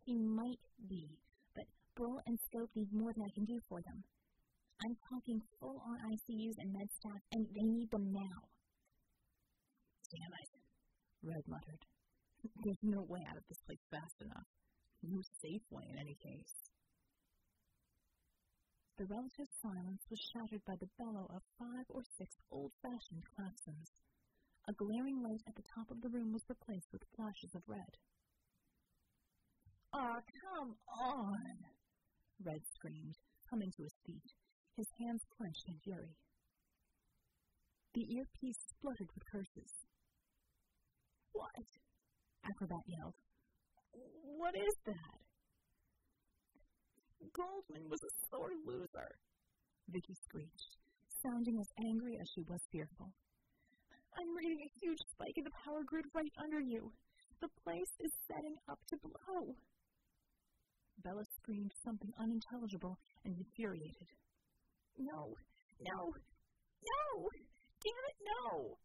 She 0.02 0.18
might 0.18 0.64
be, 0.88 1.06
but 1.54 1.66
Bull 1.94 2.18
and 2.26 2.38
Scope 2.50 2.70
need 2.74 2.92
more 2.92 3.12
than 3.14 3.22
I 3.22 3.34
can 3.34 3.44
do 3.44 3.60
for 3.68 3.80
them. 3.80 4.02
I'm 4.82 4.96
talking 5.08 5.40
full 5.58 5.78
on 5.86 6.10
ICUs 6.10 6.58
and 6.58 6.72
med 6.74 6.90
staff, 6.90 7.22
and 7.32 7.46
they 7.54 7.64
need 7.64 7.90
them 7.90 8.12
now. 8.12 8.38
Damn 10.10 10.34
it, 10.42 10.50
Red 11.22 11.44
muttered. 11.46 11.82
There's 12.64 12.82
no 12.82 13.06
way 13.08 13.22
out 13.30 13.38
of 13.38 13.46
this 13.48 13.62
place 13.64 13.82
fast 13.90 14.18
enough. 14.20 14.48
No 15.02 15.22
safe 15.40 15.62
way 15.70 15.86
in 15.88 15.98
any 15.98 16.16
case. 16.18 16.54
The 18.98 19.06
relative 19.06 19.50
silence 19.62 20.02
was 20.10 20.30
shattered 20.32 20.64
by 20.66 20.74
the 20.80 20.88
bellow 20.98 21.28
of 21.30 21.42
five 21.60 21.86
or 21.90 22.02
six 22.16 22.34
old-fashioned 22.50 23.24
klaxons. 23.38 23.92
A 24.68 24.72
glaring 24.72 25.22
light 25.22 25.44
at 25.46 25.54
the 25.54 25.68
top 25.74 25.90
of 25.90 26.00
the 26.00 26.08
room 26.08 26.32
was 26.32 26.48
replaced 26.48 26.88
with 26.92 27.04
flashes 27.14 27.54
of 27.54 27.62
red. 27.68 27.92
Aw, 29.92 30.20
come 30.42 30.76
on! 30.88 31.56
Red 32.44 32.60
screamed, 32.74 33.16
coming 33.48 33.70
to 33.76 33.82
his 33.82 33.94
feet, 34.04 34.32
his 34.76 34.88
hands 34.98 35.22
clenched 35.36 35.68
in 35.68 35.78
fury. 35.82 36.16
The 37.94 38.06
earpiece 38.14 38.58
spluttered 38.68 39.08
with 39.14 39.24
curses. 39.30 39.72
What? 41.32 41.64
Acrobat 42.44 42.84
yelled. 42.86 43.14
What 44.36 44.54
is 44.54 44.76
that? 44.84 45.20
Goldman 47.32 47.88
was 47.88 48.00
a 48.04 48.12
sore 48.28 48.52
loser, 48.66 49.16
Vicky 49.88 50.14
screeched, 50.14 50.76
sounding 51.22 51.58
as 51.60 51.68
angry 51.84 52.18
as 52.20 52.28
she 52.34 52.42
was 52.42 52.60
fearful. 52.70 53.12
I'm 54.16 54.36
reading 54.36 54.60
a 54.60 54.72
huge 54.80 55.00
spike 55.10 55.36
in 55.36 55.44
the 55.44 55.56
power 55.64 55.82
grid 55.84 56.06
right 56.14 56.32
under 56.42 56.60
you. 56.60 56.92
The 57.40 57.48
place 57.64 57.92
is 58.00 58.12
setting 58.26 58.56
up 58.68 58.78
to 58.88 58.96
blow. 58.96 59.56
Bella 61.02 61.24
screamed 61.36 61.72
something 61.84 62.12
unintelligible 62.18 62.98
and 63.24 63.36
infuriated. 63.36 64.08
No, 64.98 65.36
no, 65.80 66.14
no! 66.82 67.28
Damn 67.82 68.04
it, 68.08 68.16
no! 68.24 68.78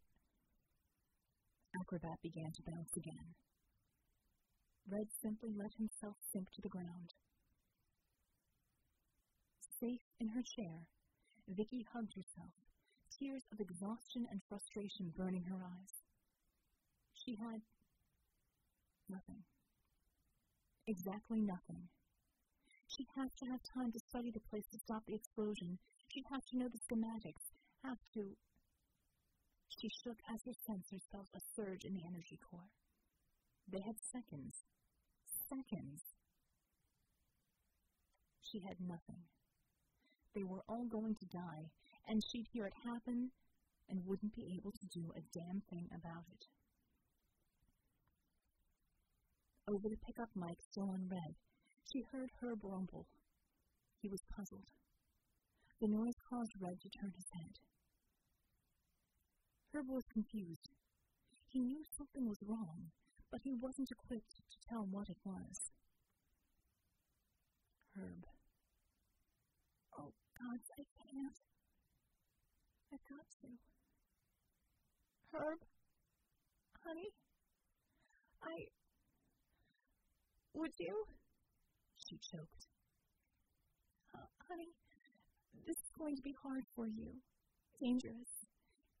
Acrobat 1.80 2.20
began 2.22 2.52
to 2.52 2.62
bounce 2.62 2.96
again. 2.96 3.34
Red 4.88 5.08
simply 5.22 5.52
let 5.56 5.72
himself 5.78 6.16
sink 6.32 6.50
to 6.52 6.60
the 6.60 6.68
ground. 6.68 7.14
Safe 9.80 10.02
in 10.20 10.28
her 10.28 10.42
chair, 10.42 10.86
Vicky 11.48 11.86
hugged 11.92 12.14
herself, 12.14 12.54
tears 13.10 13.42
of 13.52 13.58
exhaustion 13.58 14.26
and 14.30 14.40
frustration 14.48 15.12
burning 15.16 15.44
her 15.44 15.58
eyes. 15.64 16.02
She 17.14 17.36
had 17.36 17.62
nothing. 19.08 19.42
Exactly 20.86 21.40
nothing. 21.40 21.88
She'd 22.92 23.08
have 23.16 23.34
to 23.36 23.46
have 23.46 23.62
time 23.62 23.90
to 23.92 23.98
study 23.98 24.30
the 24.30 24.44
place 24.50 24.66
to 24.70 24.78
stop 24.78 25.06
the 25.06 25.14
explosion. 25.14 25.78
She'd 26.08 26.28
have 26.30 26.44
to 26.50 26.58
know 26.58 26.68
the 26.68 26.76
schematics, 26.76 27.48
have 27.82 27.96
to. 28.12 28.36
She 29.68 29.88
shook 29.88 30.20
as 30.28 30.42
her 30.44 30.52
sensors 30.52 31.08
felt 31.10 31.28
a 31.34 31.40
surge 31.56 31.86
in 31.86 31.94
the 31.94 32.04
energy 32.06 32.38
core. 32.50 32.68
They 33.66 33.80
had 33.80 33.96
seconds. 34.12 34.64
Seconds. 35.48 36.02
She 38.42 38.60
had 38.60 38.76
nothing. 38.78 39.24
They 40.34 40.44
were 40.44 40.64
all 40.68 40.84
going 40.84 41.14
to 41.14 41.24
die, 41.24 41.70
and 42.06 42.22
she'd 42.22 42.48
hear 42.52 42.66
it 42.66 42.74
happen 42.84 43.30
and 43.88 44.04
wouldn't 44.04 44.36
be 44.36 44.52
able 44.54 44.72
to 44.72 44.86
do 44.86 45.12
a 45.16 45.24
damn 45.32 45.62
thing 45.70 45.88
about 45.90 46.28
it. 46.30 46.44
Over 49.66 49.88
the 49.88 49.96
pickup 49.96 50.28
mic 50.36 50.58
still 50.60 50.90
on 50.90 51.08
red, 51.08 51.36
she 51.90 52.04
heard 52.12 52.30
Herb 52.40 52.60
rumble. 52.62 53.06
He 54.00 54.08
was 54.08 54.22
puzzled. 54.34 54.68
The 55.80 55.88
noise 55.88 56.18
caused 56.28 56.52
Red 56.60 56.80
to 56.82 56.88
turn 56.88 57.12
his 57.16 57.26
head. 57.32 57.58
Herb 59.72 59.88
was 59.88 60.04
confused. 60.12 60.70
He 61.48 61.60
knew 61.60 61.82
something 61.96 62.28
was 62.28 62.42
wrong, 62.46 62.92
but 63.30 63.40
he 63.42 63.54
wasn't 63.54 63.90
equipped 63.90 64.36
to 64.50 64.68
tell 64.68 64.86
what 64.88 65.08
it 65.08 65.18
was. 65.24 65.70
Herb. 67.96 68.26
Oh, 69.98 70.12
God, 70.38 70.60
I 70.78 70.84
can't. 71.10 71.38
I've 72.92 73.04
got 73.08 73.26
to. 73.40 73.48
Herb? 75.32 75.58
Honey? 76.84 77.08
I. 78.42 78.66
Would 80.54 80.72
you? 80.78 81.06
She 82.12 82.36
choked. 82.36 82.68
Uh, 84.12 84.28
honey, 84.44 84.68
this 85.64 85.80
is 85.80 85.92
going 85.96 86.14
to 86.14 86.20
be 86.20 86.36
hard 86.44 86.60
for 86.76 86.86
you. 86.86 87.08
Dangerous. 87.80 88.28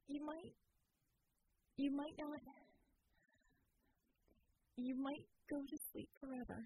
You 0.08 0.24
might. 0.24 0.56
You 1.76 1.92
might 1.92 2.16
not. 2.16 2.40
You 4.78 4.96
might 4.96 5.28
go 5.50 5.60
to 5.60 5.76
sleep 5.92 6.08
forever. 6.18 6.64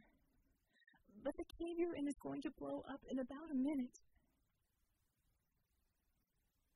But 1.25 1.35
the 1.37 1.51
cave 1.59 1.83
you're 1.83 1.99
in 1.99 2.07
is 2.07 2.15
going 2.23 2.43
to 2.43 2.55
blow 2.57 2.85
up 2.87 3.03
in 3.11 3.19
about 3.19 3.51
a 3.51 3.59
minute. 3.59 3.99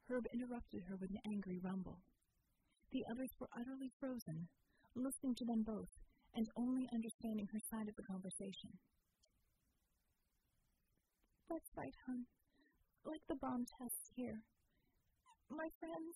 Herb 0.08 0.26
interrupted 0.34 0.82
her 0.88 0.96
with 0.96 1.10
an 1.10 1.22
angry 1.30 1.60
rumble. 1.62 2.02
The 2.90 3.04
others 3.08 3.30
were 3.38 3.54
utterly 3.54 3.92
frozen, 4.00 4.48
listening 4.96 5.36
to 5.36 5.44
them 5.44 5.62
both, 5.62 5.94
and 6.34 6.50
only 6.56 6.90
understanding 6.92 7.46
her 7.52 7.62
side 7.70 7.86
of 7.86 7.94
the 7.94 8.02
conversation. 8.10 8.74
Like 13.04 13.26
the 13.28 13.34
bomb 13.34 13.64
tests 13.66 14.10
here. 14.14 14.42
My 15.50 15.68
friends. 15.80 16.14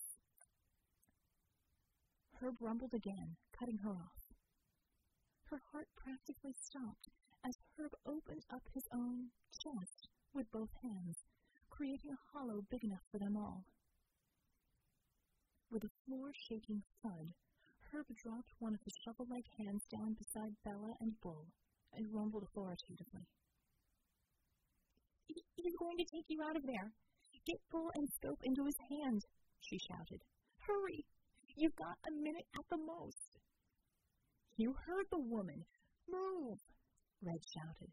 Herb 2.41 2.55
rumbled 2.61 2.95
again, 2.95 3.35
cutting 3.59 3.79
her 3.79 3.91
off. 3.91 4.23
Her 5.51 5.61
heart 5.73 5.89
practically 5.97 6.55
stopped 6.63 7.09
as 7.45 7.57
Herb 7.77 7.93
opened 8.07 8.45
up 8.53 8.63
his 8.73 8.85
own 8.93 9.31
chest 9.51 10.09
with 10.33 10.53
both 10.53 10.71
hands, 10.83 11.25
creating 11.69 12.11
a 12.13 12.25
hollow 12.33 12.63
big 12.71 12.85
enough 12.85 13.03
for 13.11 13.19
them 13.19 13.37
all. 13.37 13.65
With 15.71 15.83
a 15.83 15.91
floor-shaking 16.07 16.83
thud, 17.03 17.35
Herb 17.91 18.07
dropped 18.15 18.53
one 18.61 18.75
of 18.75 18.83
his 18.85 18.95
shovel-like 19.05 19.47
hands 19.59 19.85
down 19.91 20.15
beside 20.15 20.55
Bella 20.65 20.95
and 21.01 21.21
Bull 21.21 21.47
and 21.93 22.15
rumbled 22.15 22.45
authoritatively. 22.45 23.27
He's 25.27 25.77
going 25.79 25.97
to 25.99 26.05
take 26.05 26.27
you 26.29 26.43
out 26.43 26.57
of 26.57 26.67
there. 26.67 26.93
Get 27.47 27.61
Bull 27.71 27.91
and 27.95 28.09
Scope 28.09 28.41
into 28.43 28.65
his 28.65 28.77
hand, 28.89 29.23
she 29.61 29.79
shouted. 29.79 30.23
Hurry! 30.59 31.05
You've 31.57 31.77
got 31.77 31.99
a 32.07 32.11
minute 32.11 32.47
at 32.57 32.65
the 32.71 32.79
most. 32.79 33.39
You 34.57 34.75
heard 34.87 35.07
the 35.11 35.19
woman. 35.21 35.65
Move! 36.09 36.59
Red 37.23 37.41
shouted. 37.53 37.93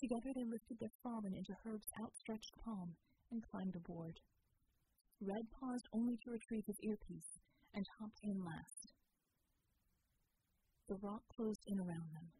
Together 0.00 0.32
they 0.34 0.44
lifted 0.44 0.78
their 0.78 0.94
fallen 1.02 1.34
into 1.34 1.56
Herb's 1.64 1.90
outstretched 2.00 2.54
palm 2.64 2.94
and 3.30 3.42
climbed 3.50 3.74
aboard. 3.74 4.20
Red 5.20 5.50
paused 5.50 5.88
only 5.92 6.16
to 6.22 6.30
retrieve 6.30 6.66
his 6.66 6.78
earpiece 6.82 7.38
and 7.74 7.84
hopped 7.98 8.20
in 8.22 8.44
last. 8.44 8.92
The 10.88 10.96
rock 11.02 11.22
closed 11.34 11.64
in 11.66 11.80
around 11.80 12.14
them. 12.14 12.30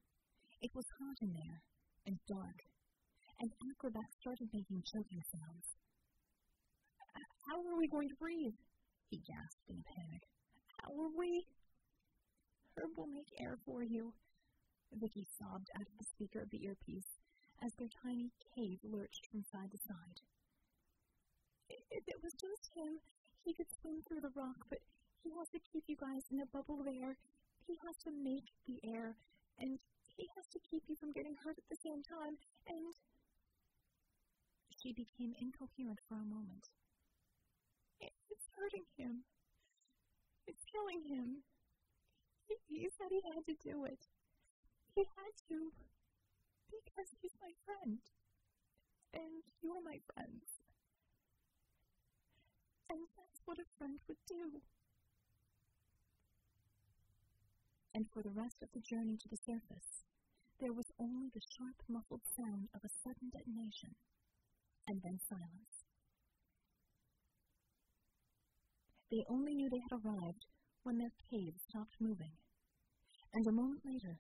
It 0.61 0.71
was 0.75 0.87
hot 0.99 1.19
in 1.21 1.33
there 1.33 1.63
and 2.07 2.19
dark, 2.27 2.63
and 3.41 3.51
Acrobat 3.71 4.11
started 4.21 4.49
making 4.53 4.83
choking 4.83 5.23
sounds. 5.31 5.67
How 7.47 7.63
are 7.65 7.79
we 7.79 7.89
going 7.89 8.09
to 8.11 8.19
breathe? 8.21 8.59
He 9.09 9.23
gasped 9.25 9.71
in 9.71 9.81
panic. 9.87 10.27
How 10.83 10.93
are 10.93 11.15
we? 11.17 11.47
Herb 12.77 12.93
will 12.97 13.09
make 13.09 13.31
air 13.41 13.57
for 13.65 13.83
you. 13.83 14.13
Vicky 14.93 15.27
sobbed 15.39 15.71
out 15.75 15.87
of 15.87 15.97
the 15.99 16.05
speaker 16.05 16.41
of 16.43 16.51
the 16.51 16.65
earpiece 16.65 17.19
as 17.65 17.73
their 17.75 17.89
tiny 18.03 18.31
cave 18.55 18.79
lurched 18.85 19.27
from 19.31 19.43
side 19.49 19.71
to 19.73 19.79
side. 19.79 20.19
If 21.69 22.05
it 22.07 22.23
was 22.23 22.33
just 22.35 22.71
him, 22.75 23.01
he 23.45 23.55
could 23.55 23.71
swim 23.81 24.03
through 24.05 24.23
the 24.23 24.37
rock, 24.37 24.69
but 24.69 24.81
he 25.23 25.31
has 25.39 25.49
to 25.51 25.61
keep 25.73 25.85
you 25.87 25.97
guys 25.97 26.25
in 26.31 26.41
a 26.41 26.53
bubble 26.53 26.83
there. 26.85 27.17
He 27.67 27.77
has 27.85 27.97
to 28.05 28.11
make 28.13 28.49
the 28.67 28.81
air, 28.85 29.17
and 29.59 29.79
he 30.17 30.29
has 30.37 30.47
to 30.53 30.61
keep 30.69 30.85
you 30.89 30.97
from 30.97 31.13
getting 31.13 31.37
hurt 31.45 31.59
at 31.59 31.69
the 31.71 31.81
same 31.81 32.03
time, 32.03 32.37
and. 32.67 32.95
She 34.81 34.93
became 34.93 35.35
incoherent 35.35 35.99
for 36.07 36.15
a 36.15 36.25
moment. 36.25 36.71
It's 37.99 38.47
hurting 38.55 38.87
him. 38.97 39.27
It's 40.47 40.63
killing 40.71 41.03
him. 41.03 41.43
He, 42.47 42.55
he 42.71 42.89
said 42.95 43.11
he 43.11 43.21
had 43.35 43.45
to 43.47 43.59
do 43.59 43.85
it. 43.85 44.07
He 44.95 45.03
had 45.03 45.35
to. 45.51 45.75
Because 46.71 47.11
he's 47.21 47.35
my 47.43 47.51
friend. 47.67 47.99
And 49.13 49.43
you're 49.61 49.83
my 49.83 49.99
friends. 50.15 50.63
And 52.89 53.01
that's 53.17 53.43
what 53.45 53.59
a 53.59 53.67
friend 53.77 53.99
would 54.07 54.23
do. 54.29 54.63
And 57.93 58.07
for 58.15 58.23
the 58.23 58.31
rest 58.31 58.63
of 58.63 58.71
the 58.73 58.81
journey 58.81 59.19
to 59.19 59.29
the 59.29 59.43
surface, 59.43 60.07
there 60.61 60.73
was 60.73 60.95
only 61.01 61.31
the 61.35 61.43
sharp, 61.43 61.83
muffled 61.89 62.23
sound 62.37 62.69
of 62.75 62.85
a 62.85 62.95
sudden 63.03 63.31
detonation, 63.35 63.97
and 64.89 65.01
then 65.05 65.19
silence. 65.29 65.85
They 69.11 69.25
only 69.29 69.55
knew 69.55 69.69
they 69.71 69.85
had 69.89 70.01
arrived 70.01 70.45
when 70.83 70.99
their 70.99 71.13
cave 71.31 71.55
stopped 71.69 71.97
moving, 72.01 72.33
and 73.33 73.47
a 73.47 73.53
moment 73.53 73.83
later, 73.85 74.19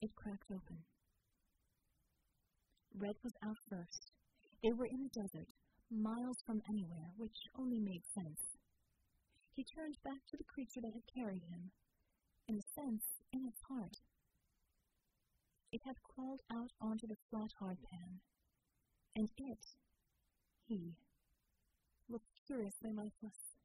it 0.00 0.16
cracked 0.16 0.50
open. 0.50 0.84
Red 2.96 3.16
was 3.22 3.32
out 3.44 3.56
first. 3.68 4.10
They 4.62 4.72
were 4.72 4.88
in 4.88 5.04
a 5.04 5.12
desert, 5.12 5.48
miles 5.90 6.40
from 6.46 6.62
anywhere, 6.68 7.12
which 7.16 7.36
only 7.58 7.78
made 7.78 8.04
sense. 8.14 8.56
He 9.52 9.64
turned 9.64 9.96
back 10.04 10.24
to 10.30 10.36
the 10.36 10.44
creature 10.48 10.80
that 10.80 10.92
had 10.92 11.14
carried 11.14 11.44
him. 11.48 11.72
In 12.48 12.56
a 12.56 12.72
sense, 12.74 13.04
in 13.32 13.44
its 13.44 13.60
heart. 13.68 13.96
It 15.72 15.82
had 15.84 15.96
crawled 16.02 16.40
out 16.52 16.70
onto 16.80 17.06
the 17.06 17.20
flat 17.28 17.50
hardpan, 17.60 18.20
and 19.16 19.28
it, 19.36 19.64
he, 20.68 20.96
looked 22.08 22.30
curiously 22.46 22.90
lifeless. 22.92 23.56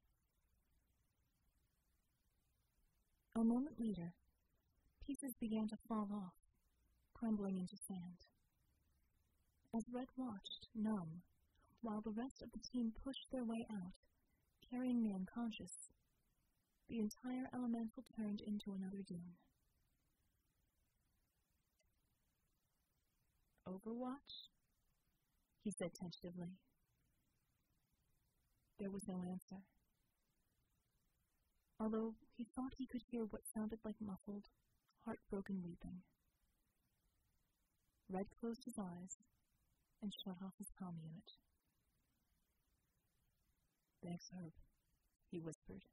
A 3.34 3.42
moment 3.42 3.80
later, 3.80 4.14
pieces 5.04 5.34
began 5.40 5.68
to 5.68 5.76
fall 5.88 6.08
off, 6.12 6.34
crumbling 7.14 7.58
into 7.58 7.76
sand. 7.76 8.26
As 9.74 9.84
Red 9.92 10.08
watched, 10.16 10.68
numb, 10.74 11.22
while 11.80 12.02
the 12.02 12.10
rest 12.10 12.42
of 12.42 12.52
the 12.52 12.60
team 12.60 12.92
pushed 13.02 13.26
their 13.32 13.44
way 13.44 13.66
out, 13.70 13.94
carrying 14.70 15.02
the 15.02 15.14
unconscious, 15.14 15.90
the 16.88 17.00
entire 17.00 17.48
elemental 17.54 18.04
turned 18.16 18.40
into 18.40 18.72
another 18.72 19.02
dune. 19.06 19.36
Overwatch? 23.66 24.50
He 25.64 25.70
said 25.70 25.94
tentatively. 25.94 26.58
There 28.82 28.90
was 28.90 29.06
no 29.06 29.22
answer. 29.22 29.62
Although 31.78 32.16
he 32.36 32.48
thought 32.56 32.74
he 32.76 32.88
could 32.88 33.02
hear 33.08 33.22
what 33.22 33.46
sounded 33.54 33.78
like 33.84 33.94
muffled, 34.00 34.46
heartbroken 35.04 35.62
weeping. 35.64 36.02
Red 38.10 38.26
closed 38.40 38.64
his 38.64 38.74
eyes 38.80 39.18
and 40.02 40.12
shut 40.12 40.34
off 40.42 40.58
his 40.58 40.66
comm 40.74 40.98
unit. 41.00 41.30
Thanks, 44.02 44.26
Herb, 44.34 44.54
he 45.30 45.38
whispered. 45.38 45.84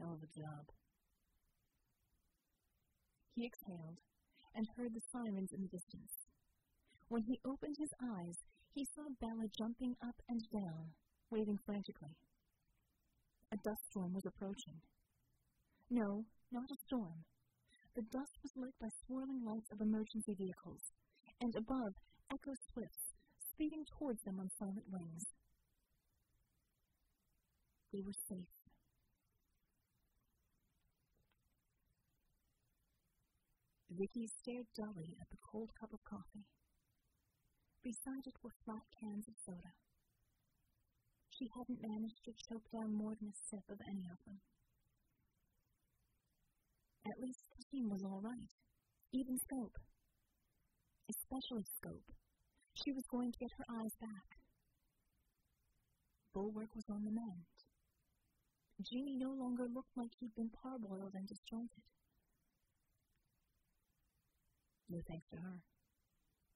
Hell 0.00 0.14
of 0.14 0.24
a 0.24 0.40
job. 0.40 0.66
He 3.36 3.46
exhaled 3.46 4.00
and 4.52 4.66
heard 4.76 4.94
the 4.94 5.06
sirens 5.12 5.52
in 5.52 5.62
the 5.62 5.68
distance. 5.68 6.26
When 7.06 7.22
he 7.22 7.38
opened 7.46 7.76
his 7.78 7.94
eyes, 8.02 8.42
he 8.74 8.84
saw 8.84 9.04
Bella 9.20 9.46
jumping 9.56 9.94
up 10.02 10.16
and 10.28 10.42
down, 10.50 10.94
waving 11.34 11.58
frantically. 11.66 12.14
A 13.50 13.56
dust 13.56 13.82
storm 13.90 14.14
was 14.14 14.22
approaching. 14.24 14.78
No, 15.90 16.22
not 16.52 16.70
a 16.70 16.78
storm. 16.86 17.26
The 17.96 18.06
dust 18.06 18.38
was 18.42 18.54
lit 18.54 18.74
by 18.80 18.86
swirling 19.02 19.42
lights 19.42 19.70
of 19.72 19.80
emergency 19.80 20.34
vehicles, 20.38 20.94
and 21.42 21.54
above, 21.56 21.98
Echo 22.30 22.54
Swifts, 22.70 23.18
speeding 23.50 23.82
towards 23.98 24.22
them 24.22 24.38
on 24.38 24.48
silent 24.58 24.86
wings. 24.86 25.26
They 27.92 28.02
were 28.06 28.14
safe. 28.30 28.54
Vicky 33.90 34.26
stared 34.26 34.66
dully 34.76 35.18
at 35.20 35.30
the 35.30 35.42
cold 35.50 35.70
cup 35.78 35.92
of 35.92 36.02
coffee. 36.02 36.46
Beside 37.82 38.26
it 38.26 38.38
were 38.42 38.54
flat 38.64 38.86
cans 39.00 39.26
of 39.26 39.34
soda. 39.44 39.74
She 41.38 41.50
hadn't 41.56 41.82
managed 41.82 42.22
to 42.24 42.32
choke 42.48 42.70
down 42.70 42.94
more 42.94 43.14
than 43.18 43.28
a 43.28 43.40
sip 43.50 43.64
of 43.68 43.80
any 43.90 44.06
of 44.06 44.18
them. 44.24 44.38
At 47.06 47.20
least 47.20 47.44
team 47.74 47.90
was 47.90 48.04
all 48.04 48.20
right. 48.22 48.52
Even 49.12 49.38
Scope. 49.38 49.76
Especially 51.10 51.64
Scope. 51.76 52.12
She 52.74 52.92
was 52.92 53.04
going 53.10 53.32
to 53.32 53.38
get 53.38 53.50
her 53.58 53.66
eyes 53.80 53.94
back. 54.00 54.38
Bulwark 56.32 56.74
was 56.74 56.84
on 56.88 57.04
the 57.04 57.10
mend. 57.10 57.46
Jeannie 58.82 59.16
no 59.16 59.30
longer 59.30 59.66
looked 59.66 59.96
like 59.96 60.10
he'd 60.18 60.34
been 60.34 60.50
parboiled 60.50 61.14
and 61.14 61.28
disjointed. 61.28 61.84
No 64.88 65.00
thanks 65.08 65.26
to 65.30 65.36
her. 65.36 65.62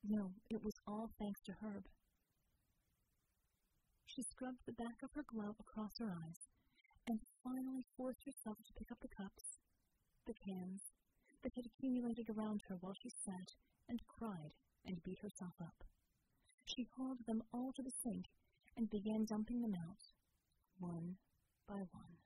No, 0.04 0.32
it 0.50 0.62
was 0.62 0.74
all 0.86 1.10
thanks 1.18 1.40
to 1.46 1.52
Herb. 1.62 1.84
She 4.18 4.24
scrubbed 4.24 4.66
the 4.66 4.72
back 4.72 4.98
of 5.04 5.12
her 5.14 5.22
glove 5.22 5.54
across 5.60 5.98
her 6.00 6.10
eyes 6.10 6.48
and 7.06 7.20
finally 7.44 7.84
forced 7.96 8.24
herself 8.26 8.58
to 8.66 8.72
pick 8.76 8.90
up 8.90 8.98
the 8.98 9.06
cups, 9.06 9.62
the 10.26 10.34
cans, 10.34 10.90
that 11.44 11.54
had 11.54 11.66
accumulated 11.66 12.26
around 12.28 12.62
her 12.66 12.74
while 12.80 12.96
she 13.00 13.10
sat 13.10 13.54
and 13.88 14.02
cried 14.08 14.50
and 14.84 15.04
beat 15.04 15.20
herself 15.22 15.54
up. 15.60 15.84
She 16.64 16.88
hauled 16.96 17.26
them 17.28 17.44
all 17.54 17.70
to 17.76 17.82
the 17.84 17.92
sink 18.02 18.26
and 18.76 18.90
began 18.90 19.24
dumping 19.24 19.60
them 19.62 19.76
out, 19.78 20.02
one 20.80 21.18
by 21.68 21.86
one. 21.92 22.18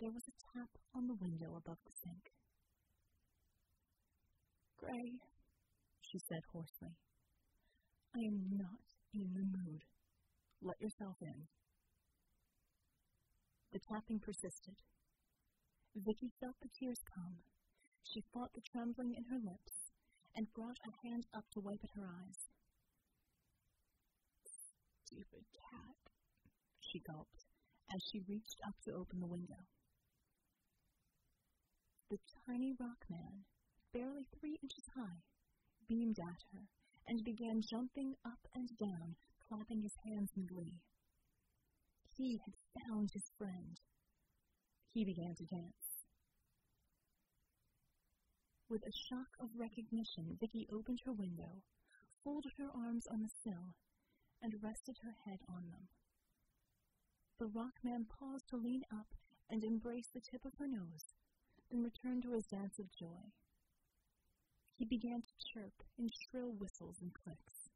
There 0.00 0.10
was 0.10 0.26
a 0.26 0.58
tap 0.58 0.70
on 0.92 1.06
the 1.06 1.14
window 1.14 1.54
above 1.54 1.78
the 1.86 1.94
sink. 2.02 2.32
Gray, 4.76 5.20
she 6.02 6.18
said 6.18 6.42
hoarsely, 6.52 6.98
I 8.16 8.20
am 8.20 8.46
not 8.56 8.94
in 9.12 9.34
the 9.34 9.42
mood. 9.42 9.82
Let 10.62 10.80
yourself 10.80 11.16
in. 11.20 11.48
The 13.72 13.80
tapping 13.80 14.20
persisted. 14.20 14.76
Vicky 15.96 16.30
felt 16.40 16.54
the 16.62 16.68
tears 16.68 17.02
come. 17.12 17.42
She 18.04 18.22
fought 18.32 18.52
the 18.54 18.60
trembling 18.60 19.14
in 19.16 19.24
her 19.24 19.42
lips 19.42 19.90
and 20.36 20.52
brought 20.54 20.78
her 20.84 20.92
hand 21.02 21.26
up 21.34 21.44
to 21.52 21.60
wipe 21.60 21.82
at 21.82 21.98
her 21.98 22.06
eyes. 22.06 22.38
Stupid 25.06 25.46
cat, 25.50 25.98
she 26.80 27.00
gulped 27.00 27.46
as 27.92 28.00
she 28.02 28.22
reached 28.28 28.60
up 28.66 28.74
to 28.84 28.94
open 28.94 29.18
the 29.18 29.26
window. 29.26 29.66
The 32.10 32.18
tiny 32.46 32.74
rock 32.78 33.06
man 33.10 33.42
barely 33.92 34.26
three 34.38 34.58
inches 34.62 34.84
high, 34.94 35.22
beamed 35.88 36.18
at 36.20 36.42
her 36.52 36.68
and 37.06 37.24
began 37.24 37.60
jumping 37.62 38.14
up 38.24 38.40
and 38.54 38.68
down, 38.78 39.16
clapping 39.48 39.82
his 39.82 39.94
hands 40.04 40.30
in 40.36 40.46
glee. 40.46 40.80
He 42.16 42.40
had 42.44 42.54
found 42.80 43.10
his 43.12 43.30
friend. 43.36 43.78
He 44.92 45.04
began 45.04 45.34
to 45.36 45.44
dance. 45.44 46.04
With 48.68 48.82
a 48.86 48.92
shock 48.92 49.36
of 49.38 49.50
recognition, 49.58 50.38
Vicky 50.40 50.66
opened 50.72 51.00
her 51.04 51.12
window, 51.12 51.62
folded 52.22 52.52
her 52.58 52.70
arms 52.74 53.06
on 53.10 53.22
the 53.22 53.30
sill, 53.42 53.74
and 54.40 54.62
rested 54.62 54.98
her 55.02 55.16
head 55.24 55.40
on 55.48 55.68
them. 55.70 55.88
The 57.38 57.46
rock 57.46 57.74
man 57.82 58.06
paused 58.06 58.48
to 58.48 58.56
lean 58.56 58.82
up 58.92 59.08
and 59.50 59.62
embrace 59.62 60.08
the 60.14 60.20
tip 60.20 60.44
of 60.44 60.54
her 60.58 60.68
nose, 60.68 61.14
then 61.70 61.82
returned 61.82 62.22
to 62.22 62.32
his 62.32 62.46
dance 62.46 62.78
of 62.78 62.86
joy 62.98 63.32
he 64.76 64.84
began 64.84 65.22
chirp 65.38 65.82
in 65.98 66.08
shrill 66.08 66.52
whistles 66.52 66.96
and 67.00 67.12
clicks. 67.14 67.70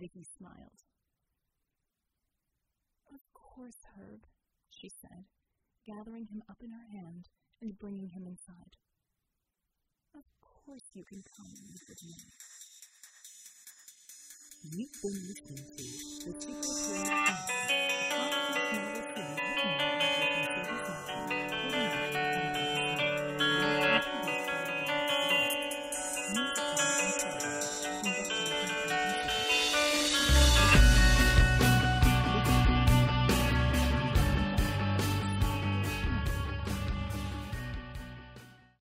Vickie 0.00 0.26
smiled. 0.36 0.84
Of 3.12 3.20
course, 3.32 3.78
Herb, 3.96 4.26
she 4.70 4.88
said, 4.88 5.24
gathering 5.86 6.26
him 6.26 6.42
up 6.50 6.58
in 6.62 6.70
her 6.70 6.86
hand 6.92 7.28
and 7.62 7.78
bringing 7.78 8.10
him 8.10 8.26
inside. 8.26 8.76
Of 10.14 10.24
course 10.40 10.84
you 10.92 11.04
can 11.04 11.22
come 11.36 11.52
with 11.72 12.02
me. 12.02 12.14
You've 14.72 14.90
been 15.02 15.12
listening 15.28 15.64
to 16.20 16.32
The 16.32 16.40
Secret 16.40 17.08
World 17.08 17.80